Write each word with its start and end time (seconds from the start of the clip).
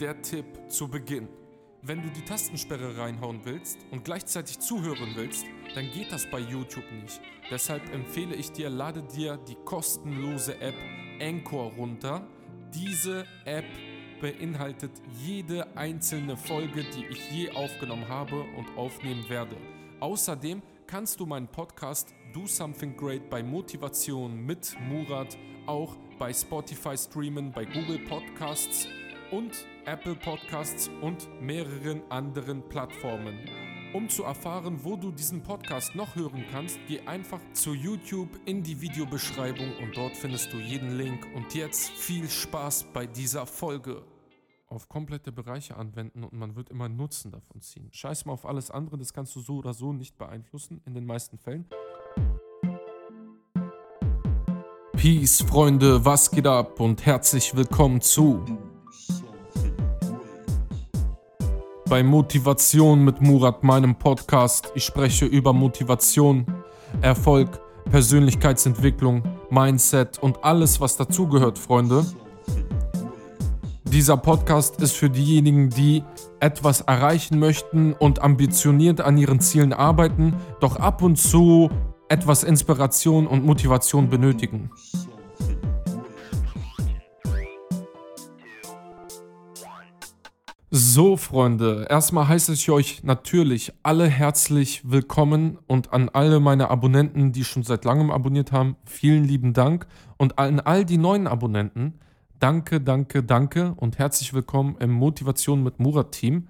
der 0.00 0.22
Tipp 0.22 0.46
zu 0.68 0.88
Beginn. 0.88 1.28
Wenn 1.82 2.02
du 2.02 2.08
die 2.10 2.24
Tastensperre 2.24 2.96
reinhauen 2.96 3.40
willst 3.44 3.78
und 3.90 4.04
gleichzeitig 4.04 4.58
zuhören 4.58 5.12
willst, 5.14 5.44
dann 5.74 5.90
geht 5.92 6.10
das 6.10 6.28
bei 6.30 6.38
YouTube 6.38 6.90
nicht. 7.02 7.20
Deshalb 7.50 7.92
empfehle 7.92 8.34
ich 8.34 8.50
dir, 8.52 8.70
lade 8.70 9.02
dir 9.02 9.36
die 9.36 9.56
kostenlose 9.64 10.58
App 10.60 10.74
Anchor 11.20 11.72
runter. 11.72 12.26
Diese 12.74 13.26
App 13.44 13.66
beinhaltet 14.20 14.92
jede 15.22 15.76
einzelne 15.76 16.36
Folge, 16.36 16.84
die 16.84 17.06
ich 17.06 17.30
je 17.30 17.50
aufgenommen 17.50 18.08
habe 18.08 18.40
und 18.56 18.76
aufnehmen 18.76 19.28
werde. 19.28 19.56
Außerdem 20.00 20.62
kannst 20.86 21.20
du 21.20 21.26
meinen 21.26 21.48
Podcast 21.48 22.14
Do 22.32 22.46
Something 22.46 22.96
Great 22.96 23.28
bei 23.28 23.42
Motivation 23.42 24.46
mit 24.46 24.76
Murat 24.80 25.36
auch 25.66 25.96
bei 26.18 26.32
Spotify 26.32 26.96
streamen, 26.96 27.52
bei 27.52 27.64
Google 27.64 27.98
Podcasts 28.00 28.86
und 29.30 29.66
Apple 29.90 30.14
Podcasts 30.14 30.88
und 31.02 31.28
mehreren 31.42 32.02
anderen 32.10 32.62
Plattformen. 32.68 33.40
Um 33.92 34.08
zu 34.08 34.22
erfahren, 34.22 34.78
wo 34.84 34.94
du 34.94 35.10
diesen 35.10 35.42
Podcast 35.42 35.96
noch 35.96 36.14
hören 36.14 36.44
kannst, 36.52 36.78
geh 36.86 37.00
einfach 37.08 37.40
zu 37.54 37.74
YouTube 37.74 38.28
in 38.44 38.62
die 38.62 38.80
Videobeschreibung 38.80 39.78
und 39.82 39.96
dort 39.96 40.16
findest 40.16 40.52
du 40.52 40.58
jeden 40.58 40.96
Link. 40.96 41.26
Und 41.34 41.56
jetzt 41.56 41.90
viel 41.90 42.28
Spaß 42.28 42.86
bei 42.92 43.04
dieser 43.04 43.46
Folge. 43.46 44.04
Auf 44.68 44.88
komplette 44.88 45.32
Bereiche 45.32 45.76
anwenden 45.76 46.22
und 46.22 46.34
man 46.34 46.54
wird 46.54 46.70
immer 46.70 46.88
Nutzen 46.88 47.32
davon 47.32 47.60
ziehen. 47.60 47.88
Scheiß 47.90 48.26
mal 48.26 48.34
auf 48.34 48.46
alles 48.46 48.70
andere, 48.70 48.96
das 48.96 49.12
kannst 49.12 49.34
du 49.34 49.40
so 49.40 49.56
oder 49.56 49.74
so 49.74 49.92
nicht 49.92 50.16
beeinflussen, 50.16 50.80
in 50.86 50.94
den 50.94 51.04
meisten 51.04 51.36
Fällen. 51.36 51.68
Peace, 54.92 55.42
Freunde, 55.42 56.04
was 56.04 56.30
geht 56.30 56.46
ab 56.46 56.78
und 56.78 57.04
herzlich 57.04 57.56
willkommen 57.56 58.00
zu 58.00 58.44
bei 61.90 62.04
Motivation 62.04 63.04
mit 63.04 63.20
Murat, 63.20 63.64
meinem 63.64 63.96
Podcast. 63.96 64.70
Ich 64.76 64.84
spreche 64.84 65.26
über 65.26 65.52
Motivation, 65.52 66.46
Erfolg, 67.02 67.60
Persönlichkeitsentwicklung, 67.90 69.24
Mindset 69.50 70.20
und 70.20 70.44
alles, 70.44 70.80
was 70.80 70.96
dazugehört, 70.96 71.58
Freunde. 71.58 72.06
Dieser 73.82 74.16
Podcast 74.16 74.80
ist 74.80 74.92
für 74.92 75.10
diejenigen, 75.10 75.68
die 75.68 76.04
etwas 76.38 76.82
erreichen 76.82 77.40
möchten 77.40 77.92
und 77.94 78.22
ambitioniert 78.22 79.00
an 79.00 79.18
ihren 79.18 79.40
Zielen 79.40 79.72
arbeiten, 79.72 80.34
doch 80.60 80.76
ab 80.76 81.02
und 81.02 81.16
zu 81.16 81.70
etwas 82.08 82.44
Inspiration 82.44 83.26
und 83.26 83.44
Motivation 83.44 84.08
benötigen. 84.08 84.70
So, 90.92 91.16
Freunde, 91.16 91.86
erstmal 91.88 92.26
heiße 92.26 92.52
ich 92.52 92.68
euch 92.68 93.04
natürlich 93.04 93.72
alle 93.84 94.08
herzlich 94.08 94.82
willkommen 94.90 95.56
und 95.68 95.92
an 95.92 96.08
alle 96.08 96.40
meine 96.40 96.68
Abonnenten, 96.68 97.30
die 97.30 97.44
schon 97.44 97.62
seit 97.62 97.84
langem 97.84 98.10
abonniert 98.10 98.50
haben, 98.50 98.74
vielen 98.86 99.22
lieben 99.22 99.52
Dank. 99.52 99.86
Und 100.16 100.40
an 100.40 100.58
all 100.58 100.84
die 100.84 100.98
neuen 100.98 101.28
Abonnenten, 101.28 102.00
danke, 102.40 102.80
danke, 102.80 103.22
danke 103.22 103.72
und 103.76 104.00
herzlich 104.00 104.34
willkommen 104.34 104.78
im 104.80 104.90
Motivation 104.90 105.62
mit 105.62 105.78
Murat 105.78 106.10
Team. 106.10 106.48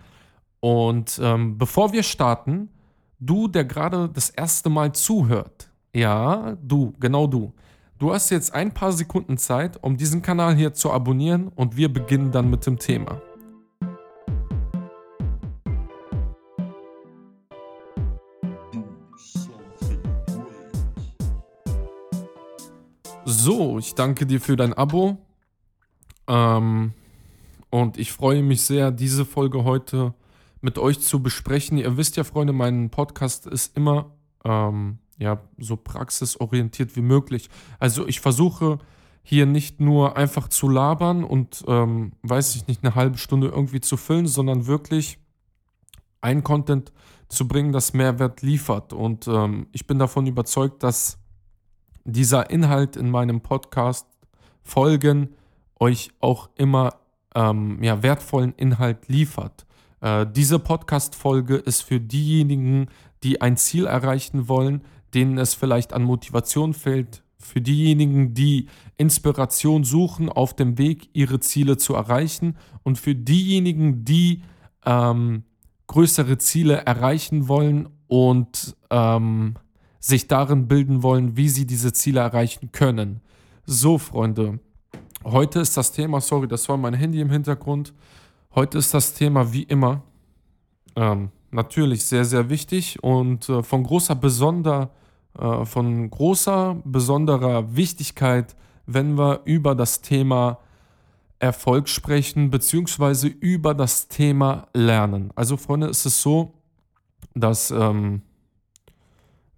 Und 0.60 1.20
ähm, 1.22 1.58
bevor 1.58 1.92
wir 1.92 2.02
starten, 2.02 2.70
du, 3.18 3.46
der 3.46 3.66
gerade 3.66 4.08
das 4.08 4.30
erste 4.30 4.70
Mal 4.70 4.92
zuhört, 4.92 5.70
ja, 5.94 6.56
du, 6.62 6.94
genau 6.98 7.26
du, 7.26 7.52
du 7.98 8.14
hast 8.14 8.30
jetzt 8.30 8.54
ein 8.54 8.72
paar 8.72 8.92
Sekunden 8.92 9.36
Zeit, 9.36 9.84
um 9.84 9.98
diesen 9.98 10.22
Kanal 10.22 10.54
hier 10.54 10.72
zu 10.72 10.90
abonnieren 10.90 11.48
und 11.48 11.76
wir 11.76 11.92
beginnen 11.92 12.32
dann 12.32 12.48
mit 12.48 12.64
dem 12.64 12.78
Thema. 12.78 13.20
So, 23.30 23.78
ich 23.78 23.94
danke 23.94 24.26
dir 24.26 24.40
für 24.40 24.56
dein 24.56 24.74
Abo. 24.74 25.18
Ähm, 26.26 26.94
und 27.70 27.96
ich 27.96 28.10
freue 28.10 28.42
mich 28.42 28.62
sehr, 28.62 28.90
diese 28.90 29.24
Folge 29.24 29.62
heute 29.62 30.14
mit 30.60 30.78
euch 30.78 30.98
zu 30.98 31.22
besprechen. 31.22 31.78
Ihr 31.78 31.96
wisst 31.96 32.16
ja, 32.16 32.24
Freunde, 32.24 32.52
mein 32.52 32.90
Podcast 32.90 33.46
ist 33.46 33.76
immer 33.76 34.10
ähm, 34.44 34.98
ja, 35.16 35.40
so 35.58 35.76
praxisorientiert 35.76 36.96
wie 36.96 37.02
möglich. 37.02 37.50
Also 37.78 38.04
ich 38.08 38.18
versuche 38.20 38.80
hier 39.22 39.46
nicht 39.46 39.80
nur 39.80 40.16
einfach 40.16 40.48
zu 40.48 40.68
labern 40.68 41.22
und, 41.22 41.62
ähm, 41.68 42.12
weiß 42.22 42.56
ich 42.56 42.66
nicht, 42.66 42.82
eine 42.82 42.96
halbe 42.96 43.18
Stunde 43.18 43.46
irgendwie 43.46 43.80
zu 43.80 43.96
füllen, 43.96 44.26
sondern 44.26 44.66
wirklich 44.66 45.18
ein 46.20 46.42
Content 46.42 46.92
zu 47.28 47.46
bringen, 47.46 47.70
das 47.70 47.92
Mehrwert 47.92 48.42
liefert. 48.42 48.92
Und 48.92 49.28
ähm, 49.28 49.68
ich 49.70 49.86
bin 49.86 50.00
davon 50.00 50.26
überzeugt, 50.26 50.82
dass 50.82 51.19
dieser 52.04 52.50
Inhalt 52.50 52.96
in 52.96 53.10
meinem 53.10 53.40
Podcast 53.40 54.06
Folgen 54.62 55.30
euch 55.78 56.10
auch 56.20 56.50
immer 56.56 56.94
ähm, 57.34 57.82
ja, 57.82 58.02
wertvollen 58.02 58.54
Inhalt 58.56 59.08
liefert. 59.08 59.66
Äh, 60.00 60.26
diese 60.26 60.58
Podcast-Folge 60.58 61.56
ist 61.56 61.82
für 61.82 62.00
diejenigen, 62.00 62.88
die 63.22 63.40
ein 63.40 63.56
Ziel 63.56 63.86
erreichen 63.86 64.48
wollen, 64.48 64.82
denen 65.14 65.38
es 65.38 65.54
vielleicht 65.54 65.92
an 65.92 66.02
Motivation 66.02 66.74
fehlt, 66.74 67.22
für 67.38 67.60
diejenigen, 67.60 68.34
die 68.34 68.66
Inspiration 68.98 69.82
suchen 69.82 70.28
auf 70.28 70.54
dem 70.54 70.76
Weg, 70.78 71.08
ihre 71.14 71.40
Ziele 71.40 71.78
zu 71.78 71.94
erreichen 71.94 72.56
und 72.82 72.98
für 72.98 73.14
diejenigen, 73.14 74.04
die 74.04 74.42
ähm, 74.84 75.44
größere 75.86 76.38
Ziele 76.38 76.84
erreichen 76.84 77.48
wollen 77.48 77.88
und 78.08 78.76
ähm, 78.90 79.54
sich 80.00 80.26
darin 80.26 80.66
bilden 80.66 81.02
wollen, 81.02 81.36
wie 81.36 81.48
sie 81.48 81.66
diese 81.66 81.92
Ziele 81.92 82.20
erreichen 82.20 82.72
können. 82.72 83.20
So, 83.66 83.98
Freunde, 83.98 84.58
heute 85.24 85.60
ist 85.60 85.76
das 85.76 85.92
Thema, 85.92 86.20
sorry, 86.20 86.48
das 86.48 86.68
war 86.68 86.78
mein 86.78 86.94
Handy 86.94 87.20
im 87.20 87.30
Hintergrund. 87.30 87.92
Heute 88.54 88.78
ist 88.78 88.92
das 88.94 89.14
Thema 89.14 89.52
wie 89.52 89.62
immer 89.62 90.02
ähm, 90.96 91.30
natürlich 91.50 92.04
sehr, 92.04 92.24
sehr 92.24 92.48
wichtig 92.48 93.02
und 93.02 93.48
äh, 93.48 93.62
von 93.62 93.82
großer 93.84 94.14
Besonder, 94.14 94.90
äh, 95.38 95.64
von 95.64 96.10
großer 96.10 96.80
besonderer 96.84 97.76
Wichtigkeit, 97.76 98.56
wenn 98.86 99.18
wir 99.18 99.42
über 99.44 99.74
das 99.74 100.00
Thema 100.00 100.58
Erfolg 101.38 101.88
sprechen, 101.88 102.50
beziehungsweise 102.50 103.28
über 103.28 103.74
das 103.74 104.08
Thema 104.08 104.66
Lernen. 104.74 105.30
Also, 105.34 105.56
Freunde, 105.56 105.86
ist 105.86 106.04
es 106.04 106.20
so, 106.20 106.52
dass 107.34 107.70
ähm, 107.70 108.22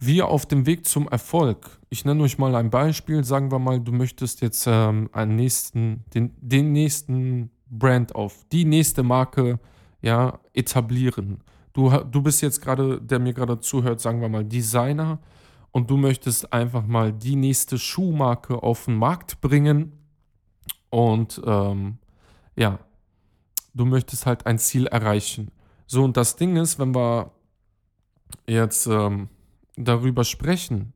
wir 0.05 0.29
auf 0.29 0.47
dem 0.47 0.67
Weg 0.67 0.87
zum 0.87 1.09
Erfolg. 1.09 1.79
Ich 1.89 2.05
nenne 2.05 2.23
euch 2.23 2.39
mal 2.39 2.55
ein 2.55 2.71
Beispiel. 2.71 3.25
Sagen 3.25 3.51
wir 3.51 3.59
mal, 3.59 3.81
du 3.81 3.93
möchtest 3.93 4.41
jetzt 4.41 4.67
ähm, 4.67 5.09
einen 5.13 5.37
nächsten, 5.37 6.05
den, 6.15 6.33
den 6.41 6.73
nächsten 6.73 7.51
Brand 7.67 8.15
auf, 8.15 8.45
die 8.51 8.65
nächste 8.65 9.03
Marke 9.03 9.59
ja, 10.01 10.41
etablieren. 10.53 11.43
Du, 11.73 11.91
du 11.91 12.23
bist 12.23 12.43
jetzt 12.43 12.61
gerade, 12.61 13.01
der 13.01 13.19
mir 13.19 13.33
gerade 13.33 13.61
zuhört, 13.61 14.01
sagen 14.01 14.21
wir 14.21 14.29
mal 14.29 14.45
Designer 14.45 15.19
und 15.71 15.91
du 15.91 15.97
möchtest 15.97 16.53
einfach 16.53 16.87
mal 16.87 17.13
die 17.13 17.37
nächste 17.37 17.79
Schuhmarke 17.79 18.63
auf 18.63 18.85
den 18.85 18.97
Markt 18.97 19.41
bringen 19.41 19.93
und 20.91 21.41
ähm, 21.47 21.99
ja, 22.57 22.79
du 23.73 23.87
möchtest 23.87 24.27
halt 24.27 24.45
ein 24.47 24.59
Ziel 24.59 24.87
erreichen. 24.87 25.51
So, 25.87 26.05
und 26.05 26.17
das 26.17 26.37
Ding 26.37 26.57
ist, 26.57 26.79
wenn 26.79 26.95
wir 26.95 27.33
jetzt 28.47 28.87
ähm, 28.87 29.29
darüber 29.77 30.25
sprechen, 30.25 30.93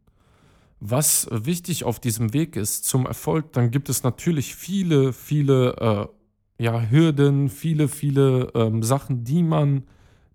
was 0.81 1.29
wichtig 1.31 1.85
auf 1.85 2.01
diesem 2.01 2.33
Weg 2.33 2.57
ist 2.57 2.85
zum 2.85 3.07
Erfolg, 3.07 3.53
dann 3.53 3.71
gibt 3.71 3.89
es 3.89 4.03
natürlich 4.03 4.55
viele, 4.55 5.13
viele 5.13 6.11
äh, 6.59 6.63
ja, 6.63 6.81
Hürden, 6.91 7.49
viele, 7.49 7.89
viele 7.89 8.51
ähm, 8.55 8.83
Sachen, 8.83 9.25
die 9.25 9.43
man 9.43 9.85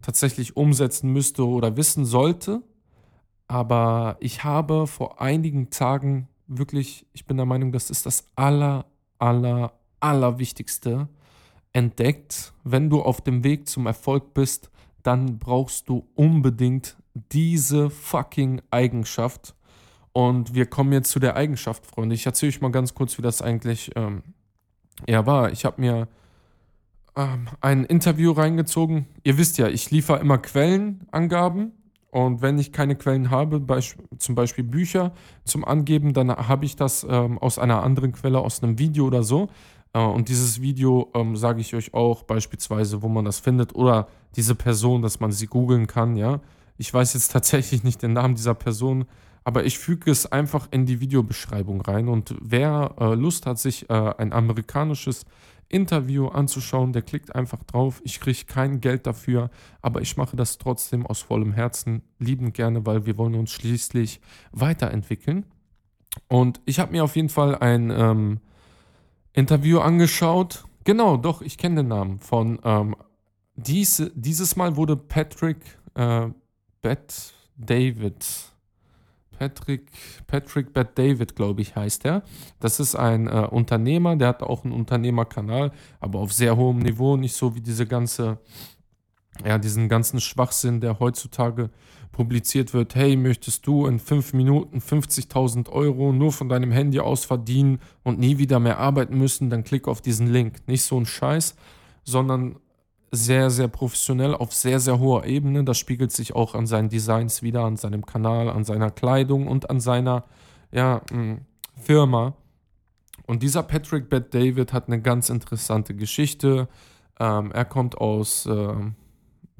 tatsächlich 0.01 0.57
umsetzen 0.57 1.11
müsste 1.11 1.47
oder 1.47 1.77
wissen 1.77 2.05
sollte. 2.05 2.61
Aber 3.47 4.17
ich 4.19 4.44
habe 4.44 4.87
vor 4.87 5.21
einigen 5.21 5.69
Tagen 5.69 6.27
wirklich, 6.47 7.05
ich 7.13 7.25
bin 7.25 7.37
der 7.37 7.45
Meinung, 7.45 7.71
das 7.71 7.89
ist 7.89 8.05
das 8.05 8.27
aller, 8.35 8.85
aller, 9.19 9.73
allerwichtigste 9.99 11.07
entdeckt. 11.73 12.53
Wenn 12.63 12.89
du 12.89 13.01
auf 13.01 13.21
dem 13.21 13.44
Weg 13.44 13.67
zum 13.67 13.85
Erfolg 13.85 14.33
bist, 14.33 14.71
dann 15.03 15.39
brauchst 15.39 15.89
du 15.89 16.07
unbedingt 16.15 16.97
diese 17.13 17.89
fucking 17.89 18.61
Eigenschaft. 18.71 19.55
Und 20.13 20.53
wir 20.53 20.65
kommen 20.65 20.91
jetzt 20.91 21.11
zu 21.11 21.19
der 21.19 21.35
Eigenschaft, 21.35 21.85
Freunde. 21.85 22.15
Ich 22.15 22.25
erzähle 22.25 22.49
euch 22.49 22.61
mal 22.61 22.71
ganz 22.71 22.93
kurz, 22.93 23.17
wie 23.17 23.21
das 23.21 23.41
eigentlich 23.41 23.91
ähm, 23.95 24.23
ja, 25.07 25.25
war. 25.25 25.51
Ich 25.51 25.63
habe 25.65 25.79
mir 25.79 26.07
ähm, 27.15 27.47
ein 27.61 27.85
Interview 27.85 28.31
reingezogen. 28.31 29.07
Ihr 29.23 29.37
wisst 29.37 29.57
ja, 29.57 29.67
ich 29.67 29.91
liefere 29.91 30.19
immer 30.19 30.37
Quellenangaben. 30.37 31.73
Und 32.11 32.41
wenn 32.41 32.59
ich 32.59 32.73
keine 32.73 32.97
Quellen 32.97 33.31
habe, 33.31 33.65
zum 34.17 34.35
Beispiel 34.35 34.65
Bücher 34.65 35.13
zum 35.45 35.63
Angeben, 35.63 36.13
dann 36.13 36.29
habe 36.29 36.65
ich 36.65 36.75
das 36.75 37.07
ähm, 37.09 37.37
aus 37.37 37.57
einer 37.57 37.83
anderen 37.83 38.11
Quelle, 38.11 38.39
aus 38.39 38.61
einem 38.61 38.77
Video 38.77 39.07
oder 39.07 39.23
so. 39.23 39.47
Äh, 39.93 39.99
und 39.99 40.27
dieses 40.27 40.61
Video 40.61 41.09
ähm, 41.13 41.37
sage 41.37 41.61
ich 41.61 41.73
euch 41.73 41.93
auch 41.93 42.23
beispielsweise, 42.23 43.01
wo 43.01 43.07
man 43.07 43.23
das 43.23 43.39
findet 43.39 43.75
oder 43.75 44.07
diese 44.35 44.55
Person, 44.55 45.01
dass 45.01 45.21
man 45.21 45.31
sie 45.31 45.47
googeln 45.47 45.87
kann, 45.87 46.17
ja. 46.17 46.41
Ich 46.81 46.92
weiß 46.92 47.13
jetzt 47.13 47.31
tatsächlich 47.31 47.83
nicht 47.83 48.01
den 48.01 48.13
Namen 48.13 48.33
dieser 48.33 48.56
Person, 48.56 49.06
aber 49.44 49.66
ich 49.66 49.78
füge 49.78 50.10
es 50.10 50.31
einfach 50.31 50.68
in 50.72 50.88
die 50.88 51.00
Videobeschreibung 51.00 51.80
rein. 51.81 52.07
Und 52.07 52.33
wer 52.42 52.95
äh, 53.00 53.13
Lust 53.13 53.45
hat, 53.45 53.60
sich 53.60 53.88
äh, 53.92 53.94
ein 53.94 54.33
amerikanisches 54.33 55.25
Interview 55.69 56.30
anzuschauen, 56.30 56.92
der 56.92 57.04
klickt 57.04 57.36
einfach 57.36 57.62
drauf. 57.66 58.01
Ich 58.04 58.19
kriege 58.19 58.45
kein 58.48 58.81
Geld 58.81 59.06
dafür, 59.06 59.51
aber 59.83 60.01
ich 60.01 60.18
mache 60.18 60.36
das 60.36 60.57
trotzdem 60.57 61.06
aus 61.06 61.22
vollem 61.22 61.54
Herzen, 61.54 62.01
liebend 62.18 62.56
gerne, 62.56 62.83
weil 62.83 63.06
wir 63.06 63.16
wollen 63.16 63.36
uns 63.36 63.51
schließlich 63.51 64.19
weiterentwickeln. 64.51 65.45
Und 66.30 66.62
ich 66.66 66.80
habe 66.80 66.94
mir 66.94 67.04
auf 67.04 67.16
jeden 67.16 67.30
Fall 67.30 67.60
ein 67.60 67.92
ähm, 67.92 68.39
Interview 69.33 69.81
angeschaut. 69.81 70.66
Genau, 70.83 71.16
doch, 71.18 71.44
ich 71.44 71.60
kenne 71.60 71.83
den 71.83 71.89
Namen 71.89 72.19
von. 72.22 72.57
Ähm, 72.63 72.95
dies, 73.56 74.01
dieses 74.16 74.56
Mal 74.56 74.78
wurde 74.78 74.98
Patrick 74.98 75.60
äh, 75.94 76.30
Bett 76.81 77.33
David. 77.57 78.25
Patrick, 79.38 79.92
Patrick 80.28 80.72
Bett 80.72 80.89
David, 80.95 81.36
glaube 81.36 81.62
ich, 81.62 81.75
heißt 81.75 82.06
er. 82.06 82.22
Das 82.60 82.80
ist 82.80 82.95
ein 82.95 83.28
äh, 83.28 83.48
Unternehmer, 83.50 84.16
der 84.16 84.28
hat 84.28 84.44
auch 84.44 84.63
einen 84.63 84.74
Unternehmerkanal, 84.74 85.72
aber 86.00 86.19
auf 86.19 86.31
sehr 86.31 86.57
hohem 86.57 86.78
Niveau, 86.78 87.18
nicht 87.18 87.36
so 87.36 87.56
wie 87.56 87.62
diese 87.62 87.88
ganze, 87.88 88.38
ja, 89.44 89.57
diesen 89.57 89.89
ganzen 89.89 90.19
Schwachsinn, 90.19 90.80
der 90.80 91.00
heutzutage 91.00 91.72
publiziert 92.12 92.74
wird. 92.74 92.94
Hey, 92.94 93.16
möchtest 93.16 93.66
du 93.66 93.88
in 93.88 93.98
fünf 93.98 94.33
Minuten 94.33 94.78
50.000 94.78 95.69
Euro 95.69 96.13
nur 96.13 96.31
von 96.31 96.48
deinem 96.48 96.72
Handy 96.72 97.00
aus 97.00 97.25
verdienen 97.25 97.80
und 98.04 98.19
nie 98.19 98.38
wieder 98.38 98.60
mehr 98.60 98.78
arbeiten 98.78 99.18
müssen? 99.18 99.50
Dann 99.50 99.63
klick 99.63 99.88
auf 99.88 100.01
diesen 100.01 100.28
Link. 100.28 100.68
Nicht 100.68 100.83
so 100.83 101.00
ein 101.00 101.07
Scheiß, 101.07 101.56
sondern 102.04 102.57
sehr, 103.11 103.49
sehr 103.49 103.67
professionell 103.67 104.33
auf 104.33 104.53
sehr, 104.53 104.79
sehr 104.79 104.99
hoher 104.99 105.25
Ebene. 105.25 105.65
Das 105.65 105.77
spiegelt 105.77 106.13
sich 106.13 106.33
auch 106.33 106.55
an 106.55 106.65
seinen 106.65 106.89
Designs 106.89 107.43
wieder, 107.43 107.63
an 107.65 107.75
seinem 107.75 108.05
Kanal, 108.05 108.49
an 108.49 108.63
seiner 108.63 108.89
Kleidung 108.89 109.47
und 109.47 109.69
an 109.69 109.81
seiner 109.81 110.23
ja, 110.71 111.01
mm, 111.11 111.41
Firma. 111.75 112.35
Und 113.27 113.43
dieser 113.43 113.63
Patrick 113.63 114.09
Bett 114.09 114.33
David 114.33 114.71
hat 114.71 114.87
eine 114.87 115.01
ganz 115.01 115.29
interessante 115.29 115.93
Geschichte. 115.93 116.69
Ähm, 117.19 117.51
er 117.51 117.65
kommt 117.65 117.97
aus 117.97 118.45
äh, 118.45 118.73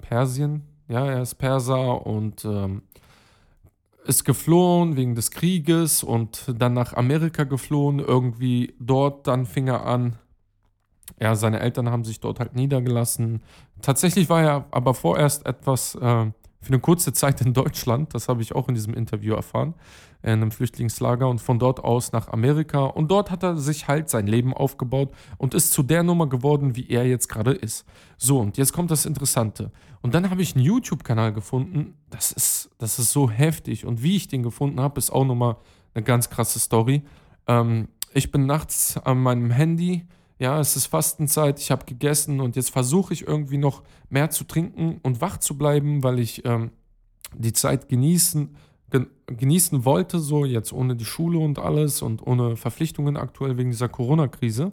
Persien. 0.02 0.64
Ja, 0.88 1.06
er 1.06 1.22
ist 1.22 1.36
Perser 1.36 2.06
und 2.06 2.46
ähm, 2.46 2.84
ist 4.06 4.24
geflohen 4.24 4.96
wegen 4.96 5.16
des 5.16 5.32
Krieges 5.32 6.04
und 6.04 6.54
dann 6.58 6.74
nach 6.74 6.94
Amerika 6.94 7.44
geflohen. 7.44 8.00
Irgendwie 8.00 8.74
dort 8.80 9.28
dann 9.28 9.46
fing 9.46 9.68
er 9.68 9.86
an, 9.86 10.18
ja, 11.20 11.36
seine 11.36 11.60
Eltern 11.60 11.90
haben 11.90 12.04
sich 12.04 12.20
dort 12.20 12.40
halt 12.40 12.56
niedergelassen. 12.56 13.42
Tatsächlich 13.82 14.30
war 14.30 14.42
er 14.42 14.66
aber 14.72 14.94
vorerst 14.94 15.46
etwas 15.46 15.96
äh, 15.96 16.32
für 16.62 16.68
eine 16.68 16.80
kurze 16.80 17.12
Zeit 17.12 17.42
in 17.42 17.54
Deutschland, 17.54 18.14
das 18.14 18.28
habe 18.28 18.42
ich 18.44 18.54
auch 18.54 18.68
in 18.68 18.76
diesem 18.76 18.94
Interview 18.94 19.34
erfahren, 19.34 19.74
in 20.22 20.30
einem 20.30 20.52
Flüchtlingslager 20.52 21.28
und 21.28 21.42
von 21.42 21.58
dort 21.58 21.84
aus 21.84 22.12
nach 22.12 22.28
Amerika. 22.28 22.86
Und 22.86 23.10
dort 23.10 23.32
hat 23.32 23.42
er 23.42 23.58
sich 23.58 23.88
halt 23.88 24.10
sein 24.10 24.28
Leben 24.28 24.54
aufgebaut 24.54 25.10
und 25.40 25.56
ist 25.56 25.74
zu 25.74 25.82
der 25.82 26.04
Nummer 26.04 26.30
geworden, 26.30 26.76
wie 26.76 26.88
er 26.88 27.08
jetzt 27.08 27.28
gerade 27.30 27.54
ist. 27.54 27.86
So, 28.18 28.40
und 28.40 28.58
jetzt 28.58 28.74
kommt 28.74 28.92
das 28.92 29.08
Interessante. 29.08 29.72
Und 30.04 30.14
dann 30.14 30.30
habe 30.30 30.44
ich 30.44 30.56
einen 30.56 30.64
YouTube-Kanal 30.64 31.34
gefunden, 31.34 31.96
das 32.12 32.32
ist, 32.32 32.70
das 32.78 33.00
ist 33.00 33.12
so 33.12 33.32
heftig. 33.32 33.88
Und 33.88 34.04
wie 34.04 34.16
ich 34.16 34.28
den 34.28 34.44
gefunden 34.44 34.80
habe, 34.80 35.00
ist 35.00 35.10
auch 35.10 35.26
nochmal 35.26 35.58
eine 35.96 36.04
ganz 36.04 36.30
krasse 36.30 36.60
Story. 36.60 37.02
Ähm, 37.48 37.88
ich 38.14 38.32
bin 38.32 38.46
nachts 38.46 38.98
an 38.98 39.18
meinem 39.24 39.50
Handy 39.50 40.06
ja, 40.42 40.60
es 40.60 40.76
ist 40.76 40.88
Fastenzeit, 40.88 41.60
ich 41.60 41.70
habe 41.70 41.86
gegessen 41.86 42.40
und 42.40 42.56
jetzt 42.56 42.72
versuche 42.72 43.14
ich 43.14 43.28
irgendwie 43.28 43.60
noch 43.60 43.84
mehr 44.10 44.32
zu 44.32 44.44
trinken 44.44 45.00
und 45.04 45.22
wach 45.22 45.38
zu 45.38 45.56
bleiben, 45.56 46.02
weil 46.02 46.18
ich 46.18 46.44
ähm, 46.46 46.72
die 47.36 47.54
Zeit 47.54 47.90
genießen, 47.90 48.56
genießen 49.28 49.86
wollte, 49.86 50.18
so 50.18 50.44
jetzt 50.44 50.74
ohne 50.74 50.96
die 50.96 51.06
Schule 51.06 51.38
und 51.38 51.60
alles 51.60 52.02
und 52.02 52.26
ohne 52.26 52.58
Verpflichtungen 52.58 53.18
aktuell 53.18 53.60
wegen 53.60 53.70
dieser 53.70 53.88
Corona-Krise. 53.88 54.72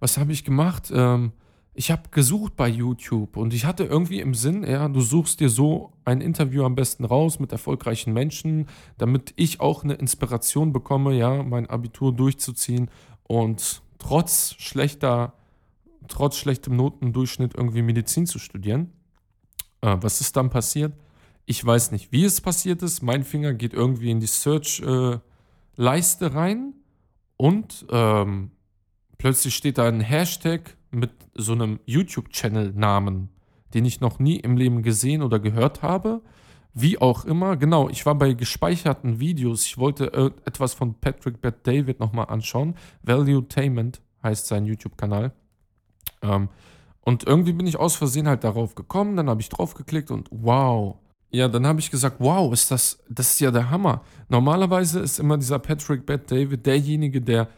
Was 0.00 0.18
habe 0.18 0.32
ich 0.32 0.42
gemacht? 0.42 0.90
Ähm, 0.92 1.30
ich 1.72 1.92
habe 1.92 2.08
gesucht 2.10 2.56
bei 2.56 2.66
YouTube 2.68 3.36
und 3.36 3.54
ich 3.54 3.64
hatte 3.64 3.84
irgendwie 3.84 4.18
im 4.18 4.34
Sinn, 4.34 4.64
ja, 4.64 4.88
du 4.88 5.00
suchst 5.00 5.38
dir 5.38 5.50
so 5.50 5.92
ein 6.04 6.20
Interview 6.20 6.64
am 6.64 6.74
besten 6.74 7.04
raus 7.04 7.38
mit 7.38 7.52
erfolgreichen 7.52 8.12
Menschen, 8.12 8.66
damit 8.98 9.34
ich 9.36 9.60
auch 9.60 9.84
eine 9.84 9.94
Inspiration 9.94 10.72
bekomme, 10.72 11.16
ja, 11.16 11.44
mein 11.44 11.70
Abitur 11.70 12.12
durchzuziehen 12.12 12.90
und 13.22 13.82
trotz 14.06 14.54
schlechter, 14.58 15.32
trotz 16.06 16.36
schlechtem 16.36 16.76
Notendurchschnitt 16.76 17.54
irgendwie 17.56 17.82
Medizin 17.82 18.26
zu 18.26 18.38
studieren. 18.38 18.92
Äh, 19.80 19.96
was 20.00 20.20
ist 20.20 20.36
dann 20.36 20.48
passiert? 20.48 20.92
Ich 21.44 21.64
weiß 21.64 21.90
nicht, 21.90 22.12
wie 22.12 22.24
es 22.24 22.40
passiert 22.40 22.82
ist. 22.82 23.02
Mein 23.02 23.24
Finger 23.24 23.52
geht 23.52 23.72
irgendwie 23.72 24.12
in 24.12 24.20
die 24.20 24.28
Search-Leiste 24.28 26.24
äh, 26.24 26.28
rein 26.28 26.74
und 27.36 27.84
ähm, 27.90 28.52
plötzlich 29.18 29.56
steht 29.56 29.78
da 29.78 29.88
ein 29.88 30.00
Hashtag 30.00 30.76
mit 30.92 31.10
so 31.34 31.52
einem 31.52 31.80
YouTube-Channel-Namen, 31.86 33.30
den 33.74 33.84
ich 33.84 34.00
noch 34.00 34.20
nie 34.20 34.36
im 34.36 34.56
Leben 34.56 34.84
gesehen 34.84 35.20
oder 35.20 35.40
gehört 35.40 35.82
habe. 35.82 36.22
Wie 36.78 36.98
auch 36.98 37.24
immer, 37.24 37.56
genau, 37.56 37.88
ich 37.88 38.04
war 38.04 38.14
bei 38.16 38.34
gespeicherten 38.34 39.18
Videos. 39.18 39.64
Ich 39.64 39.78
wollte 39.78 40.12
äh, 40.12 40.30
etwas 40.44 40.74
von 40.74 40.92
Patrick 40.92 41.40
Bett 41.40 41.66
David 41.66 42.00
nochmal 42.00 42.26
anschauen. 42.26 42.74
Valuetainment 43.02 44.02
heißt 44.22 44.46
sein 44.46 44.66
YouTube-Kanal. 44.66 45.32
Ähm, 46.20 46.50
und 47.00 47.24
irgendwie 47.24 47.54
bin 47.54 47.66
ich 47.66 47.78
aus 47.78 47.96
Versehen 47.96 48.28
halt 48.28 48.44
darauf 48.44 48.74
gekommen. 48.74 49.16
Dann 49.16 49.30
habe 49.30 49.40
ich 49.40 49.48
drauf 49.48 49.72
geklickt 49.72 50.10
und 50.10 50.28
wow. 50.30 50.96
Ja, 51.30 51.48
dann 51.48 51.66
habe 51.66 51.80
ich 51.80 51.90
gesagt, 51.90 52.16
wow, 52.18 52.52
ist 52.52 52.70
das, 52.70 53.02
das 53.08 53.30
ist 53.30 53.40
ja 53.40 53.50
der 53.50 53.70
Hammer. 53.70 54.02
Normalerweise 54.28 55.00
ist 55.00 55.18
immer 55.18 55.38
dieser 55.38 55.58
Patrick 55.58 56.04
Bett 56.04 56.30
David 56.30 56.66
derjenige, 56.66 57.22
der 57.22 57.48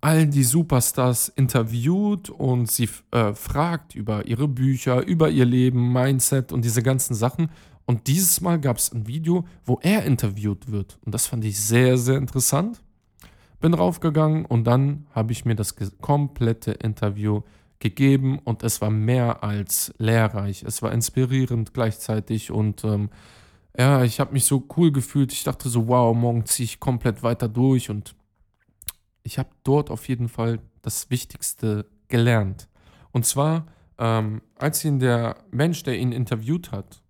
all 0.00 0.26
die 0.26 0.44
Superstars 0.44 1.28
interviewt 1.28 2.30
und 2.30 2.70
sie 2.70 2.88
äh, 3.10 3.34
fragt 3.34 3.94
über 3.94 4.26
ihre 4.26 4.48
Bücher, 4.48 5.06
über 5.06 5.28
ihr 5.28 5.44
Leben, 5.44 5.92
Mindset 5.92 6.52
und 6.52 6.64
diese 6.64 6.82
ganzen 6.82 7.14
Sachen. 7.14 7.50
Und 7.84 8.06
dieses 8.06 8.40
Mal 8.40 8.60
gab 8.60 8.78
es 8.78 8.92
ein 8.92 9.06
Video, 9.06 9.44
wo 9.64 9.78
er 9.82 10.04
interviewt 10.04 10.70
wird. 10.70 10.98
Und 11.04 11.14
das 11.14 11.26
fand 11.26 11.44
ich 11.44 11.58
sehr, 11.60 11.98
sehr 11.98 12.16
interessant. 12.16 12.80
Bin 13.60 13.74
raufgegangen 13.74 14.46
und 14.46 14.64
dann 14.64 15.06
habe 15.12 15.32
ich 15.32 15.44
mir 15.44 15.54
das 15.54 15.74
komplette 16.00 16.72
Interview 16.72 17.42
gegeben 17.78 18.38
und 18.38 18.62
es 18.62 18.80
war 18.80 18.90
mehr 18.90 19.42
als 19.42 19.92
lehrreich. 19.98 20.62
Es 20.62 20.82
war 20.82 20.92
inspirierend 20.92 21.74
gleichzeitig 21.74 22.50
und 22.50 22.84
ähm, 22.84 23.10
ja, 23.76 24.02
ich 24.02 24.20
habe 24.20 24.32
mich 24.32 24.44
so 24.44 24.66
cool 24.76 24.92
gefühlt. 24.92 25.32
Ich 25.32 25.44
dachte 25.44 25.68
so, 25.68 25.88
wow, 25.88 26.16
morgen 26.16 26.46
ziehe 26.46 26.64
ich 26.64 26.80
komplett 26.80 27.22
weiter 27.22 27.48
durch 27.48 27.90
und 27.90 28.14
ich 29.22 29.38
habe 29.38 29.50
dort 29.64 29.90
auf 29.90 30.08
jeden 30.08 30.28
Fall 30.28 30.60
das 30.82 31.10
Wichtigste 31.10 31.86
gelernt. 32.08 32.68
Und 33.12 33.26
zwar, 33.26 33.66
ähm, 33.98 34.42
als 34.56 34.84
ihn 34.84 34.98
der 34.98 35.36
Mensch, 35.50 35.82
der 35.82 35.98
ihn 35.98 36.12
interviewt 36.12 36.72
hat, 36.72 37.02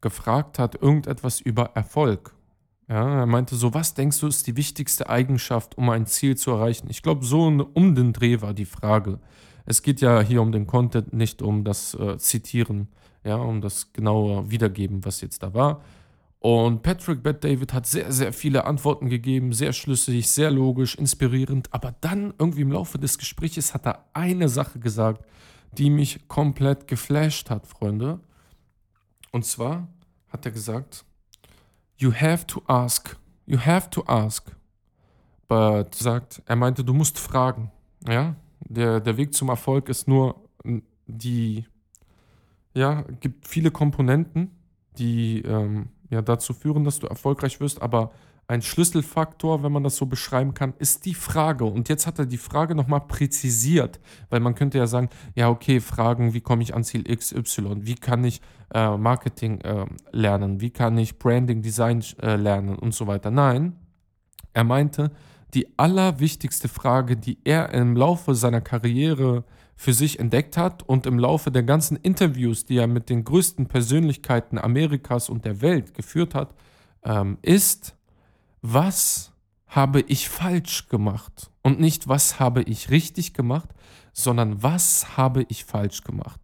gefragt 0.00 0.58
hat, 0.58 0.80
irgendetwas 0.80 1.40
über 1.40 1.70
Erfolg. 1.74 2.34
Ja, 2.88 3.20
er 3.20 3.26
meinte 3.26 3.56
so, 3.56 3.72
was 3.72 3.94
denkst 3.94 4.20
du 4.20 4.26
ist 4.26 4.46
die 4.46 4.56
wichtigste 4.56 5.08
Eigenschaft, 5.08 5.78
um 5.78 5.88
ein 5.88 6.06
Ziel 6.06 6.36
zu 6.36 6.50
erreichen? 6.50 6.88
Ich 6.90 7.02
glaube, 7.02 7.24
so 7.24 7.46
um 7.46 7.94
den 7.94 8.12
Dreh 8.12 8.42
war 8.42 8.52
die 8.52 8.66
Frage. 8.66 9.18
Es 9.64 9.82
geht 9.82 10.02
ja 10.02 10.20
hier 10.20 10.42
um 10.42 10.52
den 10.52 10.66
Content, 10.66 11.14
nicht 11.14 11.40
um 11.40 11.64
das 11.64 11.94
äh, 11.94 12.18
Zitieren, 12.18 12.88
ja, 13.24 13.36
um 13.36 13.62
das 13.62 13.94
genaue 13.94 14.50
Wiedergeben, 14.50 15.04
was 15.06 15.22
jetzt 15.22 15.42
da 15.42 15.54
war. 15.54 15.80
Und 16.44 16.82
Patrick 16.82 17.22
Bett 17.22 17.42
David 17.42 17.72
hat 17.72 17.86
sehr, 17.86 18.12
sehr 18.12 18.30
viele 18.30 18.66
Antworten 18.66 19.08
gegeben, 19.08 19.54
sehr 19.54 19.72
schlüssig, 19.72 20.28
sehr 20.28 20.50
logisch, 20.50 20.94
inspirierend. 20.94 21.72
Aber 21.72 21.94
dann 22.02 22.34
irgendwie 22.38 22.60
im 22.60 22.70
Laufe 22.70 22.98
des 22.98 23.16
Gesprächs 23.16 23.72
hat 23.72 23.86
er 23.86 24.04
eine 24.12 24.50
Sache 24.50 24.78
gesagt, 24.78 25.24
die 25.78 25.88
mich 25.88 26.28
komplett 26.28 26.86
geflasht 26.86 27.48
hat, 27.48 27.66
Freunde. 27.66 28.20
Und 29.32 29.46
zwar 29.46 29.88
hat 30.28 30.44
er 30.44 30.52
gesagt, 30.52 31.06
you 31.96 32.12
have 32.12 32.46
to 32.46 32.60
ask, 32.66 33.16
you 33.46 33.58
have 33.58 33.88
to 33.88 34.04
ask. 34.06 34.54
But 35.48 35.94
sagt, 35.94 36.42
er 36.44 36.56
meinte, 36.56 36.84
du 36.84 36.92
musst 36.92 37.18
fragen. 37.18 37.72
Ja, 38.06 38.36
der, 38.60 39.00
der 39.00 39.16
Weg 39.16 39.32
zum 39.32 39.48
Erfolg 39.48 39.88
ist 39.88 40.08
nur 40.08 40.46
die, 41.06 41.64
ja, 42.74 43.00
gibt 43.20 43.48
viele 43.48 43.70
Komponenten, 43.70 44.50
die 44.98 45.40
ähm, 45.40 45.88
ja 46.10 46.22
dazu 46.22 46.52
führen, 46.54 46.84
dass 46.84 46.98
du 46.98 47.06
erfolgreich 47.06 47.60
wirst, 47.60 47.82
aber 47.82 48.10
ein 48.46 48.60
Schlüsselfaktor, 48.60 49.62
wenn 49.62 49.72
man 49.72 49.84
das 49.84 49.96
so 49.96 50.06
beschreiben 50.06 50.52
kann, 50.52 50.74
ist 50.78 51.06
die 51.06 51.14
Frage. 51.14 51.64
Und 51.64 51.88
jetzt 51.88 52.06
hat 52.06 52.18
er 52.18 52.26
die 52.26 52.36
Frage 52.36 52.74
nochmal 52.74 53.00
präzisiert, 53.00 54.00
weil 54.28 54.40
man 54.40 54.54
könnte 54.54 54.76
ja 54.76 54.86
sagen, 54.86 55.08
ja, 55.34 55.48
okay, 55.48 55.80
Fragen, 55.80 56.34
wie 56.34 56.42
komme 56.42 56.62
ich 56.62 56.74
an 56.74 56.84
Ziel 56.84 57.04
XY? 57.04 57.86
Wie 57.86 57.94
kann 57.94 58.22
ich 58.22 58.42
äh, 58.74 58.96
Marketing 58.96 59.60
äh, 59.62 59.86
lernen? 60.12 60.60
Wie 60.60 60.70
kann 60.70 60.98
ich 60.98 61.18
Branding, 61.18 61.62
Design 61.62 62.04
äh, 62.20 62.36
lernen 62.36 62.76
und 62.76 62.94
so 62.94 63.06
weiter? 63.06 63.30
Nein, 63.30 63.76
er 64.52 64.64
meinte, 64.64 65.10
die 65.54 65.78
allerwichtigste 65.78 66.68
Frage, 66.68 67.16
die 67.16 67.38
er 67.44 67.72
im 67.72 67.96
Laufe 67.96 68.34
seiner 68.34 68.60
Karriere 68.60 69.44
für 69.76 69.92
sich 69.92 70.18
entdeckt 70.18 70.56
hat 70.56 70.82
und 70.82 71.06
im 71.06 71.18
Laufe 71.18 71.50
der 71.50 71.62
ganzen 71.62 71.96
Interviews, 71.96 72.64
die 72.64 72.76
er 72.76 72.86
mit 72.86 73.10
den 73.10 73.24
größten 73.24 73.66
Persönlichkeiten 73.66 74.58
Amerikas 74.58 75.28
und 75.28 75.44
der 75.44 75.60
Welt 75.60 75.94
geführt 75.94 76.34
hat, 76.34 76.54
ähm, 77.04 77.38
ist, 77.42 77.96
was 78.62 79.32
habe 79.66 80.00
ich 80.02 80.28
falsch 80.28 80.88
gemacht? 80.88 81.50
Und 81.62 81.80
nicht, 81.80 82.08
was 82.08 82.38
habe 82.38 82.62
ich 82.62 82.90
richtig 82.90 83.34
gemacht, 83.34 83.68
sondern 84.12 84.62
was 84.62 85.16
habe 85.16 85.44
ich 85.48 85.64
falsch 85.64 86.02
gemacht? 86.04 86.40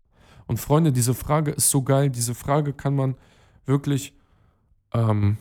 Und 0.46 0.58
Freunde, 0.58 0.92
diese 0.92 1.14
Frage 1.14 1.52
ist 1.52 1.70
so 1.70 1.82
geil. 1.82 2.10
Diese 2.10 2.34
Frage 2.34 2.72
kann 2.72 2.96
man 2.96 3.14
wirklich 3.66 4.14
ähm, 4.92 5.38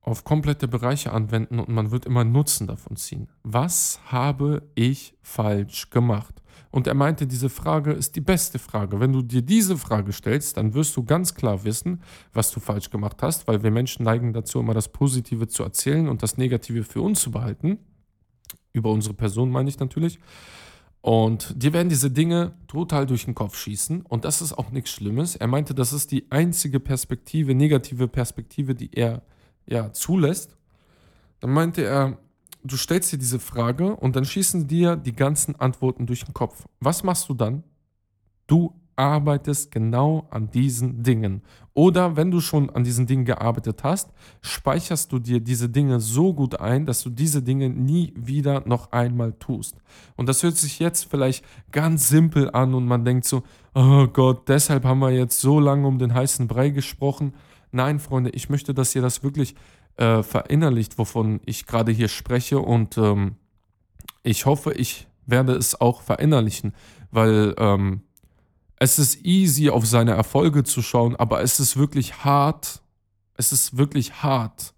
auf 0.00 0.24
komplette 0.24 0.68
Bereiche 0.68 1.12
anwenden 1.12 1.58
und 1.58 1.68
man 1.68 1.90
wird 1.90 2.06
immer 2.06 2.24
Nutzen 2.24 2.66
davon 2.66 2.96
ziehen. 2.96 3.28
Was 3.42 4.00
habe 4.06 4.62
ich 4.74 5.14
falsch 5.22 5.90
gemacht? 5.90 6.41
Und 6.70 6.86
er 6.86 6.94
meinte, 6.94 7.26
diese 7.26 7.48
Frage 7.48 7.92
ist 7.92 8.16
die 8.16 8.20
beste 8.20 8.58
Frage. 8.58 9.00
Wenn 9.00 9.12
du 9.12 9.22
dir 9.22 9.42
diese 9.42 9.76
Frage 9.76 10.12
stellst, 10.12 10.56
dann 10.56 10.74
wirst 10.74 10.96
du 10.96 11.04
ganz 11.04 11.34
klar 11.34 11.64
wissen, 11.64 12.02
was 12.32 12.50
du 12.50 12.60
falsch 12.60 12.90
gemacht 12.90 13.22
hast, 13.22 13.46
weil 13.46 13.62
wir 13.62 13.70
Menschen 13.70 14.04
neigen 14.04 14.32
dazu, 14.32 14.60
immer 14.60 14.74
das 14.74 14.88
Positive 14.88 15.48
zu 15.48 15.62
erzählen 15.62 16.08
und 16.08 16.22
das 16.22 16.38
Negative 16.38 16.84
für 16.84 17.02
uns 17.02 17.20
zu 17.20 17.30
behalten. 17.30 17.78
Über 18.72 18.90
unsere 18.90 19.14
Person 19.14 19.50
meine 19.50 19.68
ich 19.68 19.78
natürlich. 19.78 20.18
Und 21.02 21.60
dir 21.60 21.72
werden 21.72 21.88
diese 21.88 22.10
Dinge 22.10 22.52
total 22.68 23.06
durch 23.06 23.24
den 23.24 23.34
Kopf 23.34 23.56
schießen. 23.58 24.02
Und 24.02 24.24
das 24.24 24.40
ist 24.40 24.52
auch 24.52 24.70
nichts 24.70 24.90
Schlimmes. 24.90 25.34
Er 25.34 25.48
meinte, 25.48 25.74
das 25.74 25.92
ist 25.92 26.12
die 26.12 26.30
einzige 26.30 26.78
Perspektive, 26.78 27.54
negative 27.54 28.06
Perspektive, 28.06 28.74
die 28.74 28.90
er 28.94 29.22
ja 29.66 29.92
zulässt. 29.92 30.56
Dann 31.40 31.50
meinte 31.50 31.84
er, 31.84 32.18
du 32.64 32.76
stellst 32.76 33.12
dir 33.12 33.18
diese 33.18 33.38
Frage 33.38 33.96
und 33.96 34.16
dann 34.16 34.24
schießen 34.24 34.66
dir 34.66 34.96
die 34.96 35.14
ganzen 35.14 35.56
Antworten 35.56 36.06
durch 36.06 36.24
den 36.24 36.34
Kopf. 36.34 36.64
Was 36.80 37.02
machst 37.02 37.28
du 37.28 37.34
dann? 37.34 37.64
Du 38.46 38.74
arbeitest 38.96 39.70
genau 39.70 40.26
an 40.30 40.50
diesen 40.50 41.02
Dingen. 41.02 41.42
Oder 41.74 42.16
wenn 42.16 42.30
du 42.30 42.40
schon 42.40 42.68
an 42.70 42.84
diesen 42.84 43.06
Dingen 43.06 43.24
gearbeitet 43.24 43.82
hast, 43.82 44.10
speicherst 44.42 45.10
du 45.10 45.18
dir 45.18 45.40
diese 45.40 45.68
Dinge 45.68 46.00
so 46.00 46.34
gut 46.34 46.60
ein, 46.60 46.84
dass 46.84 47.02
du 47.02 47.10
diese 47.10 47.42
Dinge 47.42 47.70
nie 47.70 48.12
wieder 48.16 48.62
noch 48.66 48.92
einmal 48.92 49.32
tust. 49.32 49.76
Und 50.16 50.28
das 50.28 50.42
hört 50.42 50.56
sich 50.56 50.78
jetzt 50.78 51.10
vielleicht 51.10 51.44
ganz 51.70 52.08
simpel 52.08 52.50
an 52.50 52.74
und 52.74 52.86
man 52.86 53.04
denkt 53.04 53.24
so, 53.24 53.42
oh 53.74 54.06
Gott, 54.06 54.48
deshalb 54.48 54.84
haben 54.84 55.00
wir 55.00 55.10
jetzt 55.10 55.40
so 55.40 55.58
lange 55.58 55.86
um 55.86 55.98
den 55.98 56.12
heißen 56.12 56.46
Brei 56.46 56.68
gesprochen. 56.68 57.32
Nein, 57.70 57.98
Freunde, 57.98 58.30
ich 58.30 58.50
möchte, 58.50 58.74
dass 58.74 58.94
ihr 58.94 59.00
das 59.00 59.22
wirklich 59.22 59.54
äh, 59.96 60.22
verinnerlicht, 60.22 60.98
wovon 60.98 61.40
ich 61.46 61.66
gerade 61.66 61.92
hier 61.92 62.08
spreche. 62.08 62.58
Und 62.58 62.98
ähm, 62.98 63.36
ich 64.22 64.46
hoffe, 64.46 64.72
ich 64.72 65.06
werde 65.26 65.54
es 65.54 65.80
auch 65.80 66.02
verinnerlichen, 66.02 66.74
weil 67.10 67.54
ähm, 67.58 68.02
es 68.78 68.98
ist 68.98 69.24
easy, 69.24 69.70
auf 69.70 69.86
seine 69.86 70.12
Erfolge 70.12 70.64
zu 70.64 70.82
schauen, 70.82 71.14
aber 71.16 71.42
es 71.42 71.60
ist 71.60 71.76
wirklich 71.76 72.24
hart, 72.24 72.82
es 73.36 73.52
ist 73.52 73.76
wirklich 73.76 74.22
hart, 74.22 74.74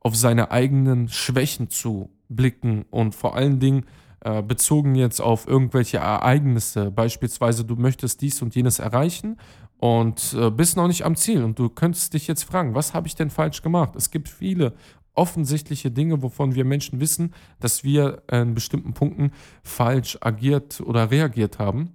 auf 0.00 0.14
seine 0.14 0.50
eigenen 0.50 1.08
Schwächen 1.08 1.70
zu 1.70 2.10
blicken 2.28 2.84
und 2.90 3.14
vor 3.14 3.34
allen 3.34 3.58
Dingen 3.58 3.86
äh, 4.20 4.42
bezogen 4.42 4.94
jetzt 4.94 5.20
auf 5.20 5.46
irgendwelche 5.46 5.98
Ereignisse. 5.98 6.90
Beispielsweise, 6.90 7.64
du 7.64 7.76
möchtest 7.76 8.20
dies 8.20 8.42
und 8.42 8.54
jenes 8.54 8.78
erreichen 8.78 9.38
und 9.78 10.34
äh, 10.38 10.50
bist 10.50 10.76
noch 10.76 10.88
nicht 10.88 11.04
am 11.04 11.16
Ziel. 11.16 11.44
Und 11.44 11.58
du 11.58 11.68
könntest 11.68 12.14
dich 12.14 12.26
jetzt 12.26 12.44
fragen, 12.44 12.74
was 12.74 12.94
habe 12.94 13.06
ich 13.06 13.14
denn 13.14 13.30
falsch 13.30 13.62
gemacht? 13.62 13.94
Es 13.96 14.10
gibt 14.10 14.28
viele 14.28 14.74
offensichtliche 15.14 15.90
Dinge, 15.90 16.22
wovon 16.22 16.54
wir 16.54 16.64
Menschen 16.64 17.00
wissen, 17.00 17.34
dass 17.58 17.84
wir 17.84 18.22
in 18.30 18.54
bestimmten 18.54 18.92
Punkten 18.92 19.32
falsch 19.62 20.18
agiert 20.20 20.80
oder 20.80 21.10
reagiert 21.10 21.58
haben. 21.58 21.94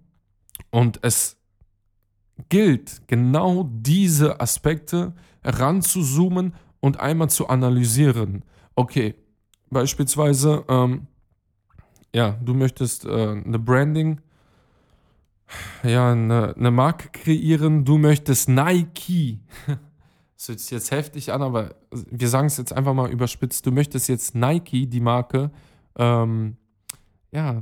Und 0.71 0.99
es 1.03 1.37
gilt, 2.49 3.03
genau 3.07 3.69
diese 3.71 4.39
Aspekte 4.41 5.13
ranzuzoomen 5.43 6.53
und 6.79 6.99
einmal 6.99 7.29
zu 7.29 7.47
analysieren. 7.47 8.43
Okay, 8.75 9.15
beispielsweise, 9.69 10.65
ähm, 10.67 11.07
ja, 12.13 12.37
du 12.43 12.53
möchtest 12.53 13.05
äh, 13.05 13.09
eine 13.09 13.59
Branding 13.59 14.21
ja, 15.83 16.11
eine, 16.11 16.55
eine 16.55 16.71
Marke 16.71 17.09
kreieren, 17.09 17.85
du 17.85 17.97
möchtest 17.97 18.49
Nike. 18.49 19.39
Das 20.37 20.47
hört 20.47 20.59
sich 20.59 20.71
jetzt 20.71 20.89
heftig 20.89 21.31
an, 21.31 21.43
aber 21.43 21.75
wir 21.91 22.27
sagen 22.27 22.47
es 22.47 22.57
jetzt 22.57 22.73
einfach 22.73 22.95
mal 22.95 23.11
überspitzt. 23.11 23.63
Du 23.63 23.71
möchtest 23.71 24.09
jetzt 24.09 24.33
Nike, 24.33 24.87
die 24.87 24.99
Marke, 24.99 25.51
ähm, 25.95 26.57
ja, 27.31 27.61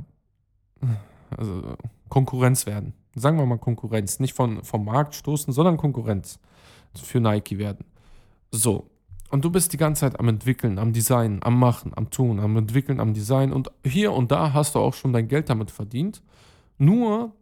also 1.36 1.76
Konkurrenz 2.08 2.64
werden. 2.64 2.94
Sagen 3.14 3.36
wir 3.36 3.44
mal 3.44 3.58
Konkurrenz. 3.58 4.18
Nicht 4.18 4.32
von, 4.32 4.64
vom 4.64 4.86
Markt 4.86 5.14
stoßen, 5.14 5.52
sondern 5.52 5.76
Konkurrenz 5.76 6.38
für 6.94 7.20
Nike 7.20 7.58
werden. 7.58 7.84
So. 8.50 8.90
Und 9.30 9.44
du 9.44 9.50
bist 9.50 9.72
die 9.72 9.76
ganze 9.76 10.00
Zeit 10.00 10.18
am 10.18 10.28
Entwickeln, 10.28 10.78
am 10.78 10.92
Design, 10.92 11.40
am 11.42 11.58
Machen, 11.58 11.92
am 11.94 12.10
Tun, 12.10 12.40
am 12.40 12.56
Entwickeln, 12.56 12.98
am 12.98 13.14
Design. 13.14 13.52
Und 13.52 13.70
hier 13.84 14.12
und 14.12 14.32
da 14.32 14.52
hast 14.52 14.74
du 14.74 14.78
auch 14.78 14.94
schon 14.94 15.12
dein 15.12 15.28
Geld 15.28 15.50
damit 15.50 15.70
verdient. 15.70 16.22
Nur 16.78 17.32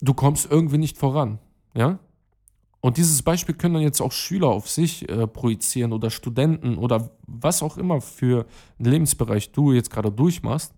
du 0.00 0.14
kommst 0.14 0.50
irgendwie 0.50 0.78
nicht 0.78 0.98
voran. 0.98 1.38
Ja? 1.74 1.98
Und 2.80 2.98
dieses 2.98 3.22
Beispiel 3.22 3.54
können 3.54 3.74
dann 3.74 3.82
jetzt 3.82 4.00
auch 4.00 4.12
Schüler 4.12 4.48
auf 4.48 4.68
sich 4.68 5.08
äh, 5.08 5.26
projizieren 5.26 5.92
oder 5.92 6.10
Studenten 6.10 6.78
oder 6.78 7.10
was 7.26 7.62
auch 7.62 7.78
immer 7.78 8.00
für 8.00 8.46
einen 8.78 8.90
Lebensbereich 8.90 9.52
du 9.52 9.72
jetzt 9.72 9.90
gerade 9.90 10.12
durchmachst. 10.12 10.72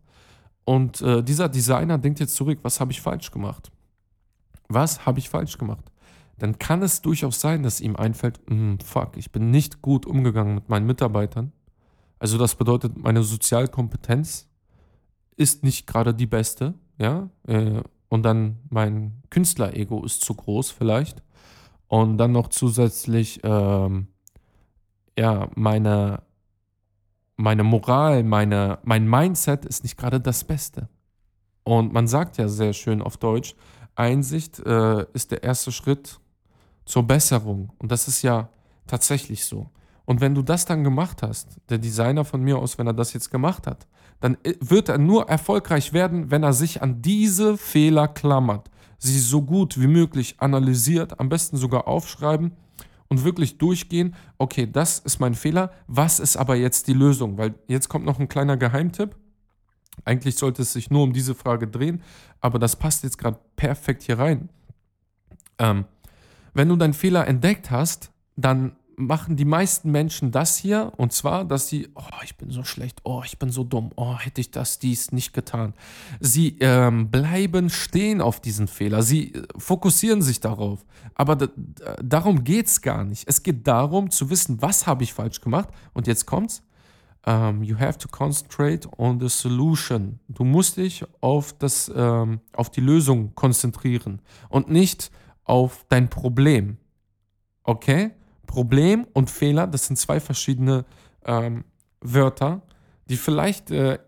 Und 0.64 1.00
äh, 1.02 1.22
dieser 1.22 1.48
Designer 1.48 1.98
denkt 1.98 2.20
jetzt 2.20 2.34
zurück, 2.34 2.60
was 2.62 2.80
habe 2.80 2.92
ich 2.92 3.00
falsch 3.00 3.30
gemacht? 3.30 3.70
Was 4.68 5.06
habe 5.06 5.18
ich 5.18 5.28
falsch 5.28 5.58
gemacht? 5.58 5.84
Dann 6.38 6.58
kann 6.58 6.82
es 6.82 7.02
durchaus 7.02 7.40
sein, 7.40 7.62
dass 7.62 7.80
ihm 7.80 7.96
einfällt, 7.96 8.40
hm, 8.48 8.78
fuck, 8.80 9.16
ich 9.16 9.32
bin 9.32 9.50
nicht 9.50 9.82
gut 9.82 10.06
umgegangen 10.06 10.54
mit 10.54 10.68
meinen 10.68 10.86
Mitarbeitern. 10.86 11.52
Also 12.18 12.38
das 12.38 12.54
bedeutet, 12.54 12.96
meine 12.96 13.22
Sozialkompetenz 13.22 14.48
ist 15.36 15.62
nicht 15.62 15.86
gerade 15.86 16.14
die 16.14 16.26
beste, 16.26 16.74
ja. 16.98 17.28
Äh, 17.46 17.82
und 18.08 18.22
dann 18.22 18.58
mein 18.70 19.22
Künstlerego 19.30 20.04
ist 20.04 20.22
zu 20.24 20.34
groß 20.34 20.70
vielleicht 20.70 21.22
und 21.88 22.18
dann 22.18 22.32
noch 22.32 22.48
zusätzlich 22.48 23.40
ähm, 23.42 24.08
ja 25.18 25.48
meine 25.54 26.22
meine 27.36 27.64
Moral, 27.64 28.24
meine 28.24 28.78
mein 28.82 29.08
Mindset 29.08 29.64
ist 29.64 29.84
nicht 29.84 29.96
gerade 29.96 30.20
das 30.20 30.44
Beste. 30.44 30.88
Und 31.62 31.92
man 31.92 32.08
sagt 32.08 32.38
ja 32.38 32.48
sehr 32.48 32.72
schön 32.72 33.02
auf 33.02 33.18
Deutsch, 33.18 33.54
Einsicht 33.94 34.58
äh, 34.60 35.04
ist 35.12 35.32
der 35.32 35.42
erste 35.42 35.70
Schritt 35.70 36.18
zur 36.84 37.02
Besserung 37.02 37.72
und 37.78 37.92
das 37.92 38.08
ist 38.08 38.22
ja 38.22 38.48
tatsächlich 38.86 39.44
so. 39.44 39.70
Und 40.08 40.22
wenn 40.22 40.34
du 40.34 40.40
das 40.40 40.64
dann 40.64 40.84
gemacht 40.84 41.22
hast, 41.22 41.58
der 41.68 41.76
Designer 41.76 42.24
von 42.24 42.40
mir 42.40 42.56
aus, 42.56 42.78
wenn 42.78 42.86
er 42.86 42.94
das 42.94 43.12
jetzt 43.12 43.30
gemacht 43.30 43.66
hat, 43.66 43.86
dann 44.20 44.38
äh, 44.42 44.54
wird 44.58 44.88
er 44.88 44.96
nur 44.96 45.28
erfolgreich 45.28 45.92
werden, 45.92 46.30
wenn 46.30 46.42
er 46.42 46.54
sich 46.54 46.80
an 46.80 47.02
diese 47.02 47.58
Fehler 47.58 48.08
klammert, 48.08 48.70
sie 48.96 49.18
so 49.18 49.42
gut 49.42 49.78
wie 49.78 49.86
möglich 49.86 50.36
analysiert, 50.38 51.20
am 51.20 51.28
besten 51.28 51.58
sogar 51.58 51.86
aufschreiben 51.86 52.52
und 53.10 53.22
wirklich 53.22 53.58
durchgehen, 53.58 54.14
okay, 54.38 54.66
das 54.66 54.98
ist 54.98 55.20
mein 55.20 55.34
Fehler, 55.34 55.72
was 55.88 56.20
ist 56.20 56.38
aber 56.38 56.56
jetzt 56.56 56.86
die 56.88 56.94
Lösung? 56.94 57.36
Weil 57.36 57.56
jetzt 57.66 57.90
kommt 57.90 58.06
noch 58.06 58.18
ein 58.18 58.30
kleiner 58.30 58.56
Geheimtipp. 58.56 59.14
Eigentlich 60.06 60.36
sollte 60.36 60.62
es 60.62 60.72
sich 60.72 60.88
nur 60.88 61.02
um 61.02 61.12
diese 61.12 61.34
Frage 61.34 61.68
drehen, 61.68 62.00
aber 62.40 62.58
das 62.58 62.76
passt 62.76 63.04
jetzt 63.04 63.18
gerade 63.18 63.38
perfekt 63.56 64.04
hier 64.04 64.18
rein. 64.18 64.48
Ähm, 65.58 65.84
wenn 66.54 66.70
du 66.70 66.76
deinen 66.76 66.94
Fehler 66.94 67.28
entdeckt 67.28 67.70
hast, 67.70 68.10
dann 68.36 68.77
machen 68.98 69.36
die 69.36 69.44
meisten 69.44 69.90
Menschen 69.90 70.30
das 70.32 70.56
hier 70.56 70.92
und 70.96 71.12
zwar, 71.12 71.44
dass 71.44 71.68
sie, 71.68 71.88
oh, 71.94 72.02
ich 72.24 72.36
bin 72.36 72.50
so 72.50 72.64
schlecht, 72.64 73.00
oh, 73.04 73.22
ich 73.24 73.38
bin 73.38 73.50
so 73.50 73.64
dumm, 73.64 73.90
oh, 73.96 74.18
hätte 74.18 74.40
ich 74.40 74.50
das, 74.50 74.78
dies 74.78 75.12
nicht 75.12 75.32
getan. 75.32 75.74
Sie 76.20 76.58
ähm, 76.60 77.10
bleiben 77.10 77.70
stehen 77.70 78.20
auf 78.20 78.40
diesen 78.40 78.66
Fehler, 78.66 79.02
sie 79.02 79.32
äh, 79.34 79.46
fokussieren 79.56 80.20
sich 80.20 80.40
darauf. 80.40 80.84
Aber 81.14 81.36
darum 82.02 82.44
geht 82.44 82.66
es 82.66 82.82
gar 82.82 83.04
nicht. 83.04 83.24
Es 83.26 83.42
geht 83.42 83.66
darum 83.66 84.10
zu 84.10 84.30
wissen, 84.30 84.60
was 84.60 84.86
habe 84.86 85.04
ich 85.04 85.12
falsch 85.12 85.40
gemacht 85.40 85.68
und 85.94 86.06
jetzt 86.06 86.26
kommt's. 86.26 86.62
Um, 87.26 87.34
ähm, 87.34 87.62
you 87.64 87.76
have 87.78 87.98
to 87.98 88.08
concentrate 88.08 88.88
on 88.96 89.18
the 89.20 89.28
solution. 89.28 90.20
Du 90.28 90.44
musst 90.44 90.76
dich 90.76 91.04
auf, 91.20 91.52
das, 91.58 91.90
ähm, 91.94 92.40
auf 92.52 92.70
die 92.70 92.80
Lösung 92.80 93.34
konzentrieren 93.34 94.22
und 94.48 94.70
nicht 94.70 95.10
auf 95.44 95.84
dein 95.88 96.08
Problem. 96.08 96.78
Okay? 97.64 98.12
Problem 98.48 99.06
und 99.12 99.30
Fehler, 99.30 99.68
das 99.68 99.86
sind 99.86 99.96
zwei 99.96 100.18
verschiedene 100.18 100.84
ähm, 101.24 101.64
Wörter, 102.00 102.62
die 103.08 103.16
vielleicht 103.16 103.70
äh, 103.70 103.98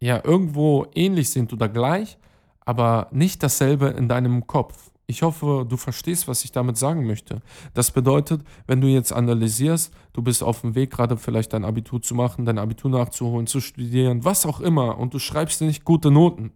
ja 0.00 0.20
irgendwo 0.24 0.86
ähnlich 0.94 1.30
sind 1.30 1.52
oder 1.52 1.68
gleich, 1.68 2.18
aber 2.64 3.06
nicht 3.12 3.44
dasselbe 3.44 3.88
in 3.88 4.08
deinem 4.08 4.48
Kopf. 4.48 4.90
Ich 5.06 5.22
hoffe, 5.22 5.64
du 5.68 5.76
verstehst, 5.76 6.26
was 6.26 6.42
ich 6.42 6.50
damit 6.50 6.76
sagen 6.76 7.06
möchte. 7.06 7.40
Das 7.74 7.92
bedeutet, 7.92 8.42
wenn 8.66 8.80
du 8.80 8.88
jetzt 8.88 9.12
analysierst, 9.12 9.92
du 10.14 10.22
bist 10.22 10.42
auf 10.42 10.62
dem 10.62 10.74
Weg, 10.74 10.90
gerade 10.90 11.16
vielleicht 11.16 11.52
dein 11.52 11.64
Abitur 11.64 12.02
zu 12.02 12.16
machen, 12.16 12.44
dein 12.44 12.58
Abitur 12.58 12.90
nachzuholen, 12.90 13.46
zu 13.46 13.60
studieren, 13.60 14.24
was 14.24 14.46
auch 14.46 14.60
immer, 14.60 14.98
und 14.98 15.14
du 15.14 15.20
schreibst 15.20 15.60
nicht 15.60 15.84
gute 15.84 16.10
Noten, 16.10 16.50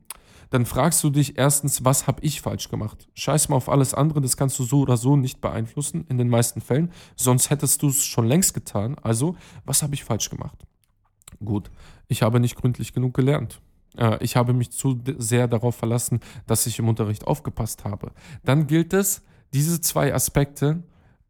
dann 0.50 0.66
fragst 0.66 1.02
du 1.02 1.10
dich 1.10 1.38
erstens, 1.38 1.84
was 1.84 2.06
habe 2.06 2.22
ich 2.22 2.40
falsch 2.40 2.68
gemacht? 2.68 3.08
Scheiß 3.14 3.48
mal 3.48 3.56
auf 3.56 3.68
alles 3.68 3.94
andere, 3.94 4.20
das 4.20 4.36
kannst 4.36 4.58
du 4.58 4.64
so 4.64 4.80
oder 4.80 4.96
so 4.96 5.16
nicht 5.16 5.40
beeinflussen, 5.40 6.04
in 6.08 6.18
den 6.18 6.28
meisten 6.28 6.60
Fällen, 6.60 6.92
sonst 7.16 7.50
hättest 7.50 7.82
du 7.82 7.88
es 7.88 8.04
schon 8.04 8.26
längst 8.26 8.52
getan. 8.52 8.96
Also, 9.02 9.36
was 9.64 9.82
habe 9.82 9.94
ich 9.94 10.04
falsch 10.04 10.28
gemacht? 10.28 10.66
Gut, 11.44 11.70
ich 12.08 12.22
habe 12.22 12.40
nicht 12.40 12.56
gründlich 12.56 12.92
genug 12.92 13.14
gelernt. 13.14 13.60
Äh, 13.96 14.22
ich 14.22 14.36
habe 14.36 14.52
mich 14.52 14.70
zu 14.70 15.00
sehr 15.18 15.48
darauf 15.48 15.76
verlassen, 15.76 16.20
dass 16.46 16.66
ich 16.66 16.78
im 16.78 16.88
Unterricht 16.88 17.26
aufgepasst 17.26 17.84
habe. 17.84 18.12
Dann 18.44 18.66
gilt 18.66 18.92
es, 18.92 19.22
diese 19.52 19.80
zwei 19.80 20.14
Aspekte 20.14 20.82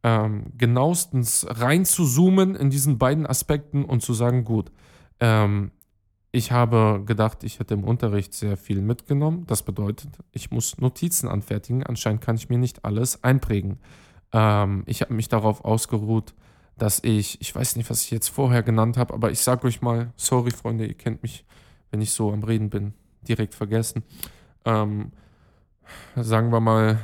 ähm, 0.03 0.45
genauestens 0.57 1.45
reinzuzoomen 1.47 2.55
in 2.55 2.69
diesen 2.69 2.97
beiden 2.97 3.25
Aspekten 3.25 3.85
und 3.85 4.01
zu 4.01 4.13
sagen, 4.13 4.43
gut, 4.43 4.71
ähm, 5.19 5.71
ich 6.31 6.51
habe 6.51 7.03
gedacht, 7.05 7.43
ich 7.43 7.59
hätte 7.59 7.73
im 7.73 7.83
Unterricht 7.83 8.33
sehr 8.33 8.57
viel 8.57 8.81
mitgenommen. 8.81 9.45
Das 9.47 9.63
bedeutet, 9.63 10.09
ich 10.31 10.51
muss 10.51 10.77
Notizen 10.77 11.27
anfertigen. 11.27 11.83
Anscheinend 11.83 12.21
kann 12.21 12.35
ich 12.35 12.49
mir 12.49 12.57
nicht 12.57 12.85
alles 12.85 13.23
einprägen. 13.23 13.79
Ähm, 14.31 14.83
ich 14.85 15.01
habe 15.01 15.13
mich 15.13 15.27
darauf 15.27 15.65
ausgeruht, 15.65 16.33
dass 16.77 17.03
ich, 17.03 17.41
ich 17.41 17.53
weiß 17.53 17.75
nicht, 17.75 17.89
was 17.89 18.03
ich 18.03 18.11
jetzt 18.11 18.29
vorher 18.29 18.63
genannt 18.63 18.97
habe, 18.97 19.13
aber 19.13 19.31
ich 19.31 19.39
sage 19.39 19.67
euch 19.67 19.81
mal, 19.81 20.13
sorry 20.15 20.51
Freunde, 20.51 20.85
ihr 20.85 20.93
kennt 20.93 21.21
mich 21.21 21.45
wenn 21.91 22.01
ich 22.01 22.11
so 22.11 22.31
am 22.31 22.43
Reden 22.43 22.69
bin, 22.69 22.93
direkt 23.21 23.53
vergessen. 23.53 24.03
Ähm, 24.65 25.11
sagen 26.15 26.51
wir 26.51 26.61
mal, 26.61 26.99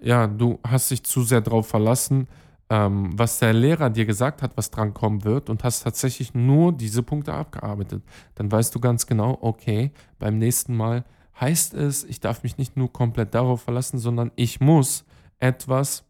ja, 0.00 0.26
du 0.26 0.58
hast 0.66 0.90
dich 0.90 1.04
zu 1.04 1.22
sehr 1.22 1.40
darauf 1.40 1.68
verlassen, 1.68 2.28
ähm, 2.68 3.16
was 3.16 3.38
der 3.38 3.52
Lehrer 3.52 3.90
dir 3.90 4.06
gesagt 4.06 4.42
hat, 4.42 4.56
was 4.56 4.70
drankommen 4.70 5.24
wird 5.24 5.50
und 5.50 5.62
hast 5.62 5.84
tatsächlich 5.84 6.34
nur 6.34 6.72
diese 6.72 7.02
Punkte 7.02 7.32
abgearbeitet. 7.32 8.02
Dann 8.34 8.50
weißt 8.50 8.74
du 8.74 8.80
ganz 8.80 9.06
genau, 9.06 9.38
okay, 9.40 9.92
beim 10.18 10.38
nächsten 10.38 10.76
Mal 10.76 11.04
heißt 11.40 11.74
es, 11.74 12.04
ich 12.04 12.20
darf 12.20 12.42
mich 12.42 12.58
nicht 12.58 12.76
nur 12.76 12.92
komplett 12.92 13.34
darauf 13.34 13.62
verlassen, 13.62 13.98
sondern 13.98 14.32
ich 14.36 14.60
muss 14.60 15.04
etwas 15.38 16.04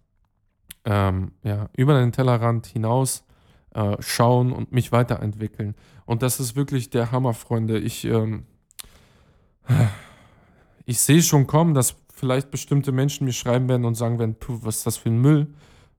ähm, 0.84 1.32
ja, 1.42 1.68
über 1.76 1.98
den 1.98 2.12
Tellerrand 2.12 2.66
hinaus 2.66 3.24
äh, 3.74 3.96
schauen 4.00 4.52
und 4.52 4.72
mich 4.72 4.92
weiterentwickeln. 4.92 5.74
Und 6.06 6.22
das 6.22 6.40
ist 6.40 6.56
wirklich 6.56 6.88
der 6.88 7.12
Hammer, 7.12 7.34
Freunde. 7.34 7.78
Ich, 7.78 8.04
ähm, 8.04 8.46
ich 10.86 11.00
sehe 11.00 11.22
schon 11.22 11.46
kommen, 11.46 11.74
dass 11.74 11.96
vielleicht 12.14 12.50
bestimmte 12.50 12.92
Menschen 12.92 13.26
mir 13.26 13.32
schreiben 13.32 13.68
werden 13.68 13.84
und 13.84 13.96
sagen 13.96 14.18
werden, 14.18 14.36
puh, 14.36 14.60
was 14.62 14.78
ist 14.78 14.86
das 14.86 14.96
für 14.96 15.10
ein 15.10 15.20
Müll, 15.20 15.48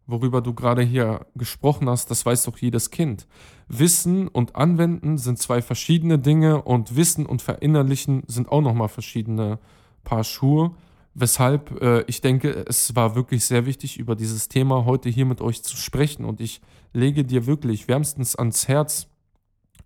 worüber 0.08 0.42
du 0.42 0.54
gerade 0.54 0.82
hier 0.82 1.28
gesprochen 1.36 1.90
hast, 1.90 2.10
das 2.10 2.26
weiß 2.26 2.44
doch 2.44 2.58
jedes 2.58 2.90
Kind. 2.90 3.28
Wissen 3.68 4.28
und 4.30 4.56
Anwenden 4.56 5.18
sind 5.18 5.38
zwei 5.38 5.62
verschiedene 5.62 6.18
Dinge 6.18 6.62
und 6.62 6.96
Wissen 6.96 7.26
und 7.26 7.42
Verinnerlichen 7.42 8.24
sind 8.28 8.50
auch 8.50 8.62
nochmal 8.62 8.88
verschiedene 8.88 9.60
Paar 10.04 10.24
Schuhe. 10.24 10.72
Weshalb 11.14 11.82
äh, 11.82 12.04
ich 12.08 12.22
denke, 12.22 12.66
es 12.68 12.96
war 12.96 13.16
wirklich 13.16 13.44
sehr 13.46 13.66
wichtig, 13.66 14.00
über 14.00 14.16
dieses 14.16 14.48
Thema 14.48 14.86
heute 14.86 15.10
hier 15.10 15.26
mit 15.26 15.42
euch 15.42 15.64
zu 15.64 15.76
sprechen. 15.76 16.24
Und 16.24 16.40
ich 16.40 16.62
lege 16.94 17.26
dir 17.26 17.46
wirklich 17.46 17.88
wärmstens 17.88 18.36
ans 18.36 18.68
Herz, 18.68 19.08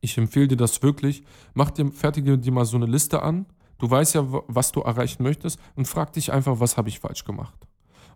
ich 0.01 0.17
empfehle 0.17 0.49
dir 0.49 0.57
das 0.57 0.81
wirklich, 0.83 1.23
mach 1.53 1.71
dir, 1.71 1.91
fertige 1.91 2.37
dir 2.37 2.51
mal 2.51 2.65
so 2.65 2.75
eine 2.75 2.87
Liste 2.87 3.21
an. 3.23 3.45
Du 3.77 3.89
weißt 3.89 4.15
ja, 4.15 4.25
was 4.47 4.71
du 4.71 4.81
erreichen 4.81 5.23
möchtest 5.23 5.59
und 5.75 5.87
frag 5.87 6.13
dich 6.13 6.31
einfach, 6.31 6.59
was 6.59 6.77
habe 6.77 6.89
ich 6.89 6.99
falsch 6.99 7.23
gemacht. 7.23 7.67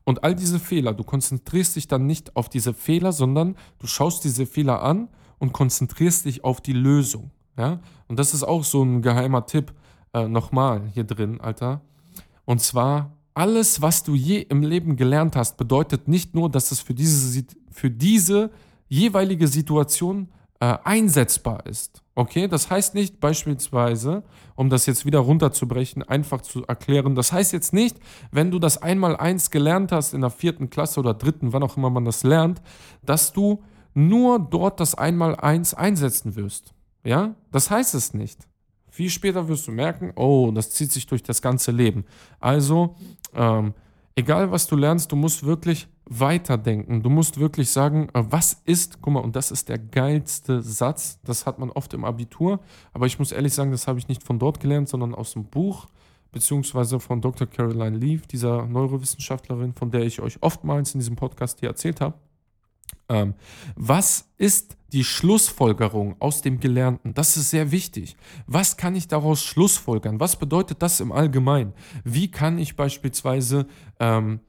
Und 0.05 0.23
all 0.23 0.35
diese 0.35 0.59
Fehler, 0.59 0.93
du 0.93 1.03
konzentrierst 1.03 1.75
dich 1.75 1.87
dann 1.87 2.05
nicht 2.05 2.35
auf 2.35 2.47
diese 2.47 2.73
Fehler, 2.73 3.11
sondern 3.11 3.55
du 3.79 3.87
schaust 3.87 4.23
diese 4.23 4.45
Fehler 4.45 4.81
an 4.81 5.09
und 5.39 5.51
konzentrierst 5.51 6.25
dich 6.25 6.43
auf 6.43 6.61
die 6.61 6.73
Lösung. 6.73 7.31
Ja? 7.57 7.79
Und 8.07 8.17
das 8.19 8.33
ist 8.33 8.43
auch 8.43 8.63
so 8.63 8.83
ein 8.83 9.01
geheimer 9.01 9.45
Tipp 9.45 9.73
äh, 10.13 10.27
nochmal 10.27 10.89
hier 10.93 11.03
drin, 11.03 11.41
Alter 11.41 11.81
und 12.45 12.61
zwar, 12.61 13.11
alles, 13.33 13.81
was 13.81 14.03
du 14.03 14.15
je 14.15 14.39
im 14.39 14.61
Leben 14.63 14.95
gelernt 14.95 15.35
hast, 15.35 15.57
bedeutet 15.57 16.07
nicht 16.07 16.33
nur, 16.33 16.49
dass 16.49 16.71
es 16.71 16.79
für 16.79 16.93
diese, 16.93 17.43
für 17.69 17.91
diese 17.91 18.51
jeweilige 18.87 19.47
Situation 19.47 20.29
äh, 20.61 20.77
einsetzbar 20.83 21.65
ist. 21.65 22.01
Okay, 22.13 22.47
das 22.47 22.69
heißt 22.69 22.95
nicht 22.95 23.19
beispielsweise, 23.19 24.23
um 24.55 24.69
das 24.69 24.85
jetzt 24.85 25.05
wieder 25.05 25.19
runterzubrechen, 25.19 26.03
einfach 26.03 26.41
zu 26.41 26.65
erklären, 26.65 27.15
das 27.15 27.31
heißt 27.31 27.53
jetzt 27.53 27.73
nicht, 27.73 27.97
wenn 28.31 28.51
du 28.51 28.59
das 28.59 28.81
einmal 28.81 29.15
eins 29.17 29.51
gelernt 29.51 29.91
hast 29.91 30.13
in 30.13 30.21
der 30.21 30.29
vierten 30.29 30.69
Klasse 30.69 30.99
oder 30.99 31.13
dritten, 31.13 31.53
wann 31.53 31.63
auch 31.63 31.77
immer 31.77 31.89
man 31.89 32.05
das 32.05 32.23
lernt, 32.23 32.61
dass 33.03 33.33
du 33.33 33.61
nur 33.93 34.39
dort 34.39 34.79
das 34.79 34.95
einmal 34.95 35.35
eins 35.35 35.73
einsetzen 35.73 36.35
wirst. 36.35 36.73
Ja, 37.03 37.35
das 37.51 37.69
heißt 37.69 37.95
es 37.95 38.13
nicht. 38.13 38.47
Viel 38.89 39.09
später 39.09 39.47
wirst 39.47 39.67
du 39.67 39.71
merken, 39.71 40.13
oh, 40.15 40.51
das 40.53 40.71
zieht 40.71 40.91
sich 40.91 41.05
durch 41.05 41.21
das 41.21 41.41
ganze 41.41 41.71
Leben. 41.71 42.05
Also, 42.39 42.95
ähm, 43.33 43.73
egal 44.15 44.51
was 44.51 44.67
du 44.67 44.75
lernst, 44.75 45.11
du 45.11 45.15
musst 45.15 45.45
wirklich 45.45 45.87
weiterdenken. 46.05 47.03
Du 47.03 47.09
musst 47.09 47.39
wirklich 47.39 47.69
sagen, 47.69 48.09
äh, 48.13 48.23
was 48.29 48.61
ist, 48.65 49.01
guck 49.01 49.13
mal, 49.13 49.19
und 49.19 49.35
das 49.35 49.51
ist 49.51 49.69
der 49.69 49.77
geilste 49.77 50.61
Satz, 50.61 51.19
das 51.23 51.45
hat 51.45 51.59
man 51.59 51.69
oft 51.69 51.93
im 51.93 52.05
Abitur, 52.05 52.59
aber 52.93 53.05
ich 53.05 53.19
muss 53.19 53.31
ehrlich 53.31 53.53
sagen, 53.53 53.71
das 53.71 53.87
habe 53.87 53.99
ich 53.99 54.07
nicht 54.07 54.23
von 54.23 54.39
dort 54.39 54.59
gelernt, 54.59 54.89
sondern 54.89 55.13
aus 55.13 55.33
dem 55.33 55.45
Buch, 55.45 55.87
beziehungsweise 56.31 56.99
von 56.99 57.21
Dr. 57.21 57.47
Caroline 57.47 57.97
Leaf, 57.97 58.27
dieser 58.27 58.65
Neurowissenschaftlerin, 58.65 59.73
von 59.73 59.91
der 59.91 60.01
ich 60.01 60.21
euch 60.21 60.41
oftmals 60.41 60.93
in 60.93 60.99
diesem 60.99 61.15
Podcast 61.15 61.59
hier 61.59 61.69
erzählt 61.69 62.01
habe. 62.01 62.15
Ähm, 63.09 63.35
was 63.75 64.31
ist 64.37 64.77
die 64.91 65.03
Schlussfolgerung 65.03 66.15
aus 66.19 66.41
dem 66.41 66.59
Gelernten? 66.59 67.13
Das 67.13 67.37
ist 67.37 67.49
sehr 67.49 67.71
wichtig. 67.71 68.15
Was 68.47 68.77
kann 68.77 68.95
ich 68.95 69.07
daraus 69.07 69.43
schlussfolgern? 69.43 70.19
Was 70.19 70.37
bedeutet 70.37 70.81
das 70.81 70.99
im 70.99 71.11
Allgemeinen? 71.11 71.73
Wie 72.03 72.31
kann 72.31 72.57
ich 72.57 72.75
beispielsweise, 72.75 73.67
ähm, 73.99 74.39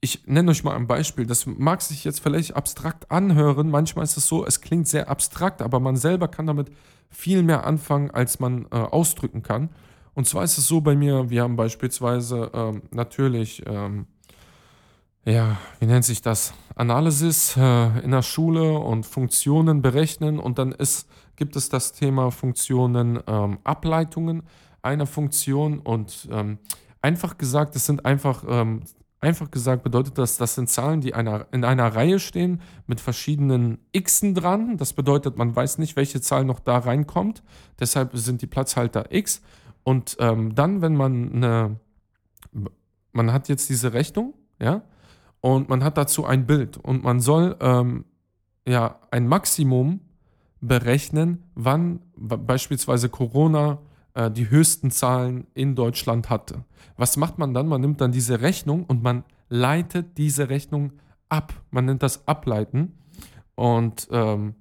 ich 0.00 0.26
nenne 0.26 0.50
euch 0.50 0.62
mal 0.62 0.76
ein 0.76 0.86
Beispiel, 0.86 1.26
das 1.26 1.46
mag 1.46 1.80
sich 1.80 2.04
jetzt 2.04 2.20
vielleicht 2.20 2.54
abstrakt 2.54 3.10
anhören, 3.10 3.70
manchmal 3.70 4.04
ist 4.04 4.16
es 4.16 4.26
so, 4.26 4.44
es 4.44 4.60
klingt 4.60 4.86
sehr 4.86 5.08
abstrakt, 5.08 5.62
aber 5.62 5.80
man 5.80 5.96
selber 5.96 6.28
kann 6.28 6.46
damit 6.46 6.70
viel 7.08 7.42
mehr 7.42 7.64
anfangen, 7.64 8.10
als 8.10 8.40
man 8.40 8.66
äh, 8.70 8.76
ausdrücken 8.76 9.42
kann. 9.42 9.70
Und 10.14 10.26
zwar 10.26 10.44
ist 10.44 10.58
es 10.58 10.68
so 10.68 10.80
bei 10.80 10.94
mir, 10.94 11.30
wir 11.30 11.42
haben 11.42 11.56
beispielsweise 11.56 12.50
ähm, 12.54 12.82
natürlich 12.90 13.62
ähm, 13.66 14.06
ja, 15.24 15.56
wie 15.80 15.86
nennt 15.86 16.04
sich 16.04 16.20
das? 16.20 16.52
Analysis 16.76 17.56
äh, 17.56 18.00
in 18.00 18.10
der 18.10 18.22
Schule 18.22 18.78
und 18.78 19.06
Funktionen 19.06 19.80
berechnen 19.80 20.38
und 20.38 20.58
dann 20.58 20.72
ist, 20.72 21.08
gibt 21.36 21.56
es 21.56 21.68
das 21.68 21.92
Thema 21.92 22.30
Funktionen, 22.30 23.20
ähm, 23.26 23.58
Ableitungen 23.64 24.42
einer 24.82 25.06
Funktion 25.06 25.78
und 25.78 26.28
ähm, 26.30 26.58
einfach 27.00 27.38
gesagt, 27.38 27.74
das 27.74 27.86
sind 27.86 28.04
einfach, 28.04 28.44
ähm, 28.46 28.82
einfach 29.20 29.50
gesagt 29.50 29.82
bedeutet 29.82 30.18
das, 30.18 30.36
das 30.36 30.56
sind 30.56 30.68
Zahlen, 30.68 31.00
die 31.00 31.14
einer, 31.14 31.46
in 31.52 31.64
einer 31.64 31.94
Reihe 31.94 32.18
stehen 32.18 32.60
mit 32.86 33.00
verschiedenen 33.00 33.78
Xen 33.98 34.34
dran. 34.34 34.76
Das 34.76 34.92
bedeutet, 34.92 35.38
man 35.38 35.56
weiß 35.56 35.78
nicht, 35.78 35.96
welche 35.96 36.20
Zahl 36.20 36.44
noch 36.44 36.60
da 36.60 36.76
reinkommt. 36.78 37.42
Deshalb 37.80 38.10
sind 38.14 38.42
die 38.42 38.46
Platzhalter 38.46 39.06
X. 39.10 39.40
Und 39.84 40.18
ähm, 40.20 40.54
dann, 40.54 40.82
wenn 40.82 40.96
man 40.96 41.32
eine, 41.32 41.76
man 43.12 43.32
hat 43.32 43.48
jetzt 43.48 43.70
diese 43.70 43.94
Rechnung, 43.94 44.34
ja, 44.60 44.82
und 45.44 45.68
man 45.68 45.84
hat 45.84 45.98
dazu 45.98 46.24
ein 46.24 46.46
Bild 46.46 46.78
und 46.78 47.04
man 47.04 47.20
soll 47.20 47.56
ähm, 47.60 48.06
ja 48.66 48.98
ein 49.10 49.28
Maximum 49.28 50.00
berechnen, 50.62 51.42
wann 51.54 52.00
beispielsweise 52.16 53.10
Corona 53.10 53.76
äh, 54.14 54.30
die 54.30 54.48
höchsten 54.48 54.90
Zahlen 54.90 55.46
in 55.52 55.74
Deutschland 55.74 56.30
hatte. 56.30 56.64
Was 56.96 57.18
macht 57.18 57.36
man 57.36 57.52
dann? 57.52 57.68
Man 57.68 57.82
nimmt 57.82 58.00
dann 58.00 58.10
diese 58.10 58.40
Rechnung 58.40 58.86
und 58.86 59.02
man 59.02 59.22
leitet 59.50 60.16
diese 60.16 60.48
Rechnung 60.48 60.94
ab. 61.28 61.52
Man 61.70 61.84
nennt 61.84 62.02
das 62.02 62.26
Ableiten. 62.26 62.94
Und 63.54 64.08
ähm, 64.12 64.54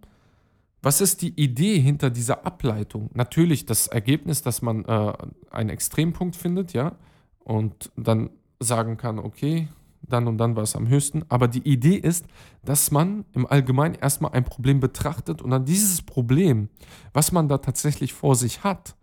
was 0.81 0.99
ist 0.99 1.21
die 1.21 1.33
Idee 1.41 1.79
hinter 1.79 2.09
dieser 2.09 2.45
Ableitung? 2.45 3.09
Natürlich 3.13 3.65
das 3.65 3.87
Ergebnis, 3.87 4.41
dass 4.41 4.61
man 4.61 4.83
äh, 4.83 5.13
einen 5.49 5.69
Extrempunkt 5.69 6.35
findet, 6.35 6.73
ja, 6.73 6.97
und 7.39 7.89
dann 7.95 8.31
sagen 8.59 8.97
kann, 8.97 9.17
okay, 9.17 9.69
dann 10.07 10.27
und 10.27 10.37
dann 10.37 10.55
war 10.55 10.63
es 10.63 10.75
am 10.75 10.87
höchsten. 10.87 11.23
Aber 11.29 11.47
die 11.47 11.67
Idee 11.67 11.95
ist, 11.95 12.25
dass 12.63 12.91
man 12.91 13.25
im 13.33 13.45
Allgemeinen 13.45 13.95
erstmal 13.95 14.31
ein 14.33 14.43
Problem 14.43 14.79
betrachtet 14.79 15.41
und 15.41 15.51
dann 15.51 15.65
dieses 15.65 16.01
Problem, 16.01 16.69
was 17.13 17.31
man 17.31 17.47
da 17.47 17.57
tatsächlich 17.57 18.13
vor 18.13 18.35
sich 18.35 18.63
hat, 18.63 18.95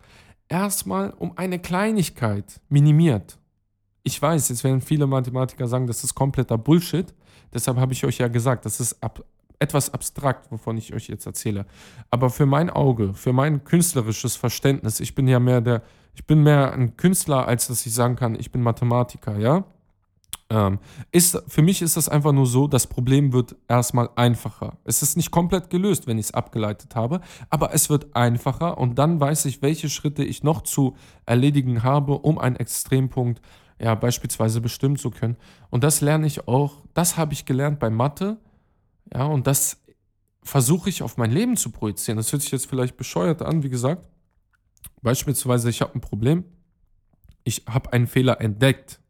erstmal 0.48 1.10
um 1.10 1.36
eine 1.36 1.58
Kleinigkeit 1.58 2.60
minimiert. 2.68 3.38
Ich 4.02 4.20
weiß, 4.20 4.48
jetzt 4.48 4.64
werden 4.64 4.80
viele 4.80 5.06
Mathematiker 5.06 5.66
sagen, 5.66 5.86
das 5.86 6.04
ist 6.04 6.14
kompletter 6.14 6.58
Bullshit. 6.58 7.14
Deshalb 7.52 7.78
habe 7.78 7.92
ich 7.92 8.04
euch 8.04 8.18
ja 8.18 8.28
gesagt, 8.28 8.64
das 8.64 8.80
ist 8.80 9.02
ab, 9.02 9.24
etwas 9.58 9.92
abstrakt, 9.92 10.50
wovon 10.50 10.78
ich 10.78 10.94
euch 10.94 11.08
jetzt 11.08 11.26
erzähle. 11.26 11.66
Aber 12.10 12.30
für 12.30 12.46
mein 12.46 12.70
Auge, 12.70 13.12
für 13.14 13.32
mein 13.32 13.64
künstlerisches 13.64 14.36
Verständnis, 14.36 15.00
ich 15.00 15.14
bin 15.14 15.28
ja 15.28 15.38
mehr 15.38 15.60
der, 15.60 15.82
ich 16.14 16.26
bin 16.26 16.42
mehr 16.42 16.72
ein 16.72 16.96
Künstler, 16.96 17.46
als 17.46 17.68
dass 17.68 17.84
ich 17.84 17.94
sagen 17.94 18.16
kann, 18.16 18.34
ich 18.34 18.50
bin 18.50 18.62
Mathematiker, 18.62 19.38
ja 19.38 19.64
Ähm, 20.52 20.80
ist, 21.12 21.40
für 21.46 21.62
mich 21.62 21.80
ist 21.80 21.96
das 21.96 22.08
einfach 22.08 22.32
nur 22.32 22.46
so, 22.46 22.66
das 22.66 22.88
Problem 22.88 23.32
wird 23.32 23.54
erstmal 23.68 24.10
einfacher. 24.16 24.78
Es 24.84 25.00
ist 25.00 25.16
nicht 25.16 25.30
komplett 25.30 25.70
gelöst, 25.70 26.08
wenn 26.08 26.18
ich 26.18 26.26
es 26.26 26.34
abgeleitet 26.34 26.96
habe, 26.96 27.20
aber 27.50 27.72
es 27.72 27.88
wird 27.88 28.16
einfacher 28.16 28.76
und 28.76 28.98
dann 28.98 29.20
weiß 29.20 29.44
ich, 29.44 29.62
welche 29.62 29.88
Schritte 29.88 30.24
ich 30.24 30.42
noch 30.42 30.62
zu 30.62 30.96
erledigen 31.24 31.84
habe, 31.84 32.18
um 32.18 32.38
einen 32.38 32.56
Extrempunkt 32.56 33.40
ja 33.80 33.94
beispielsweise 33.94 34.60
bestimmen 34.60 34.96
zu 34.96 35.10
können. 35.10 35.36
Und 35.70 35.84
das 35.84 36.00
lerne 36.00 36.26
ich 36.26 36.48
auch, 36.48 36.84
das 36.94 37.16
habe 37.16 37.32
ich 37.32 37.46
gelernt 37.46 37.78
bei 37.78 37.88
Mathe, 37.88 38.38
ja, 39.14 39.24
und 39.26 39.46
das 39.46 39.80
versuche 40.42 40.88
ich 40.90 41.02
auf 41.02 41.16
mein 41.16 41.30
Leben 41.30 41.56
zu 41.56 41.70
projizieren. 41.70 42.16
Das 42.16 42.32
hört 42.32 42.42
sich 42.42 42.50
jetzt 42.50 42.66
vielleicht 42.66 42.96
bescheuert 42.96 43.42
an, 43.42 43.62
wie 43.62 43.70
gesagt. 43.70 44.08
Beispielsweise, 45.02 45.70
ich 45.70 45.80
habe 45.80 45.94
ein 45.94 46.00
Problem, 46.00 46.44
ich 47.44 47.64
habe 47.68 47.92
einen 47.92 48.06
Fehler 48.06 48.40
entdeckt. 48.40 49.00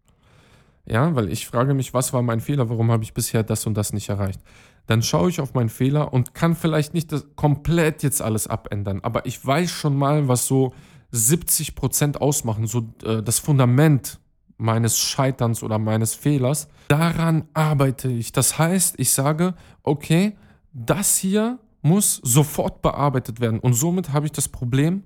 Ja, 0.91 1.15
weil 1.15 1.31
ich 1.31 1.47
frage 1.47 1.73
mich, 1.73 1.95
was 1.95 2.13
war 2.13 2.23
mein 2.23 2.41
Fehler, 2.41 2.69
warum 2.69 2.91
habe 2.91 3.05
ich 3.05 3.15
bisher 3.15 3.45
das 3.45 3.65
und 3.67 3.75
das 3.75 3.93
nicht 3.93 4.09
erreicht. 4.09 4.41
Dann 4.87 5.03
schaue 5.03 5.31
ich 5.31 5.41
auf 5.41 5.55
meinen 5.55 5.69
Fehler 5.69 6.13
und 6.13 6.35
kann 6.35 6.57
vielleicht 6.57 6.95
nicht 6.95 7.13
das, 7.13 7.27
komplett 7.37 8.03
jetzt 8.03 8.21
alles 8.21 8.49
abändern, 8.49 9.01
aber 9.03 9.25
ich 9.25 9.45
weiß 9.45 9.71
schon 9.71 9.97
mal, 9.97 10.27
was 10.27 10.47
so 10.49 10.75
70 11.13 11.77
Prozent 11.77 12.21
ausmachen, 12.21 12.67
so 12.67 12.93
äh, 13.05 13.23
das 13.23 13.39
Fundament 13.39 14.19
meines 14.57 14.99
Scheiterns 14.99 15.63
oder 15.63 15.79
meines 15.79 16.15
Fehlers. 16.15 16.69
Daran 16.89 17.49
arbeite 17.55 18.09
ich. 18.09 18.33
Das 18.33 18.59
heißt, 18.59 18.97
ich 18.99 19.13
sage, 19.13 19.55
okay, 19.83 20.37
das 20.73 21.17
hier 21.17 21.59
muss 21.83 22.21
sofort 22.23 22.83
bearbeitet 22.83 23.41
werden. 23.41 23.59
Und 23.61 23.75
somit 23.75 24.13
habe 24.13 24.27
ich 24.27 24.33
das 24.33 24.49
Problem 24.49 25.05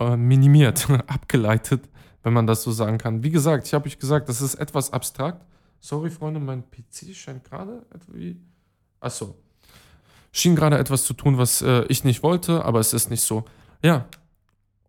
äh, 0.00 0.16
minimiert, 0.16 0.88
abgeleitet, 1.06 1.88
wenn 2.28 2.34
man 2.34 2.46
das 2.46 2.62
so 2.62 2.70
sagen 2.70 2.98
kann. 2.98 3.22
Wie 3.22 3.30
gesagt, 3.30 3.66
ich 3.66 3.72
habe 3.72 3.86
euch 3.86 3.98
gesagt, 3.98 4.28
das 4.28 4.42
ist 4.42 4.56
etwas 4.56 4.92
abstrakt. 4.92 5.46
Sorry, 5.80 6.10
Freunde, 6.10 6.40
mein 6.40 6.62
PC 6.62 7.14
scheint 7.14 7.42
gerade 7.42 7.86
irgendwie. 7.90 8.36
Achso. 9.00 9.34
Schien 10.30 10.54
gerade 10.54 10.76
etwas 10.76 11.04
zu 11.04 11.14
tun, 11.14 11.38
was 11.38 11.62
äh, 11.62 11.84
ich 11.88 12.04
nicht 12.04 12.22
wollte, 12.22 12.66
aber 12.66 12.80
es 12.80 12.92
ist 12.92 13.08
nicht 13.08 13.22
so. 13.22 13.46
Ja, 13.82 14.06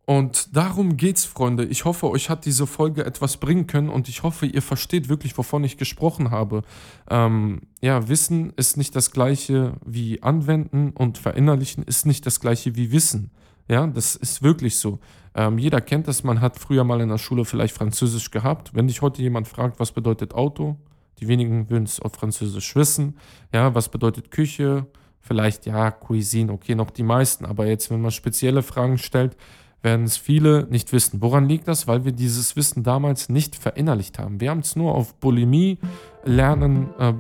und 0.10 0.54
darum 0.58 0.98
geht's, 0.98 1.24
Freunde. 1.24 1.64
Ich 1.66 1.86
hoffe, 1.86 2.10
euch 2.10 2.30
hat 2.30 2.46
diese 2.46 2.68
Folge 2.68 3.06
etwas 3.06 3.38
bringen 3.38 3.68
können 3.68 3.90
und 3.90 4.10
ich 4.10 4.24
hoffe, 4.24 4.48
ihr 4.48 4.64
versteht 4.64 5.08
wirklich, 5.08 5.38
wovon 5.38 5.64
ich 5.64 5.78
gesprochen 5.78 6.32
habe. 6.32 6.64
Ähm, 7.10 7.62
ja, 7.80 8.10
Wissen 8.10 8.52
ist 8.58 8.76
nicht 8.76 8.96
das 8.98 9.12
gleiche 9.12 9.78
wie 9.86 10.22
Anwenden 10.22 10.90
und 10.90 11.20
Verinnerlichen 11.20 11.84
ist 11.84 12.06
nicht 12.06 12.26
das 12.26 12.40
gleiche 12.42 12.76
wie 12.76 12.92
Wissen. 12.92 13.32
Ja, 13.70 13.88
das 13.88 14.16
ist 14.16 14.42
wirklich 14.42 14.78
so. 14.78 15.00
Ähm, 15.36 15.58
jeder 15.60 15.80
kennt 15.80 16.08
das, 16.08 16.24
man 16.24 16.42
hat 16.42 16.58
früher 16.58 16.84
mal 16.84 17.02
in 17.02 17.10
der 17.10 17.20
Schule 17.20 17.46
vielleicht 17.46 17.76
Französisch 17.76 18.32
gehabt. 18.32 18.74
Wenn 18.74 18.88
dich 18.88 19.02
heute 19.02 19.22
jemand 19.22 19.48
fragt, 19.48 19.80
was 19.80 19.92
bedeutet 19.92 20.34
Auto, 20.34 20.78
die 21.20 21.28
wenigen 21.28 21.70
würden 21.70 21.84
es 21.84 22.00
auf 22.00 22.14
Französisch 22.14 22.76
wissen. 22.76 23.18
Ja, 23.54 23.76
was 23.76 23.90
bedeutet 23.90 24.32
Küche? 24.32 24.88
Vielleicht 25.22 25.66
ja, 25.66 25.92
Cuisine, 25.92 26.52
okay, 26.52 26.76
noch 26.76 26.90
die 26.90 27.04
meisten. 27.04 27.46
Aber 27.46 27.68
jetzt, 27.68 27.92
wenn 27.92 28.02
man 28.02 28.12
spezielle 28.12 28.64
Fragen 28.64 28.98
stellt, 28.98 29.36
werden 29.82 30.06
es 30.06 30.18
viele 30.18 30.66
nicht 30.70 30.92
wissen. 30.92 31.22
Woran 31.22 31.48
liegt 31.48 31.68
das? 31.68 31.88
Weil 31.88 32.06
wir 32.06 32.12
dieses 32.12 32.56
Wissen 32.56 32.84
damals 32.84 33.30
nicht 33.30 33.56
verinnerlicht 33.56 34.18
haben. 34.18 34.42
Wir 34.42 34.50
haben 34.50 34.60
es 34.60 34.76
nur 34.76 34.96
auf 34.96 35.14
Bulimie 35.16 35.78
lernen 36.24 36.90
äh, 36.98 37.14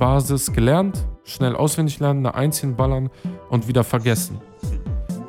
gelernt, 0.51 1.05
schnell 1.23 1.55
auswendig 1.55 1.99
lernen, 1.99 2.25
eine 2.25 2.35
Einzeln 2.35 2.75
ballern 2.75 3.09
und 3.49 3.67
wieder 3.67 3.83
vergessen. 3.83 4.41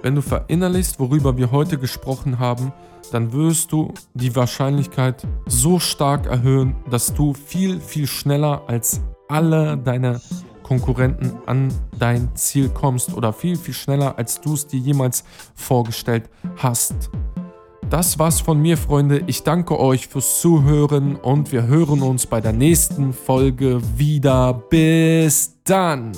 Wenn 0.03 0.15
du 0.15 0.23
verinnerlichst, 0.23 0.99
worüber 0.99 1.37
wir 1.37 1.51
heute 1.51 1.79
gesprochen 1.79 2.39
haben, 2.39 2.73
dann 3.13 3.33
wirst 3.33 3.73
du 3.73 3.93
die 4.15 4.35
Wahrscheinlichkeit 4.35 5.27
so 5.47 5.79
stark 5.79 6.27
erhöhen, 6.27 6.75
dass 6.91 7.13
du 7.13 7.35
viel, 7.35 7.81
viel 7.81 8.07
schneller 8.07 8.63
als 8.67 9.03
alle 9.29 9.77
deine 9.77 10.21
Konkurrenten 10.63 11.33
an 11.47 11.69
dein 11.99 12.35
Ziel 12.35 12.69
kommst 12.69 13.15
oder 13.15 13.33
viel, 13.33 13.57
viel 13.57 13.75
schneller, 13.75 14.17
als 14.17 14.41
du 14.41 14.55
es 14.55 14.67
dir 14.67 14.79
jemals 14.79 15.25
vorgestellt 15.55 16.31
hast. 16.57 17.11
Das 17.91 18.21
war's 18.21 18.41
von 18.41 18.63
mir, 18.63 18.77
Freunde. 18.77 19.25
Ich 19.27 19.43
danke 19.43 19.79
euch 19.81 20.07
fürs 20.07 20.41
Zuhören 20.41 21.17
und 21.17 21.51
wir 21.51 21.67
hören 21.67 22.03
uns 22.03 22.25
bei 22.25 22.41
der 22.41 22.53
nächsten 22.53 23.13
Folge 23.13 23.81
wieder. 23.97 24.55
Bis 24.71 25.57
dann! 25.65 26.13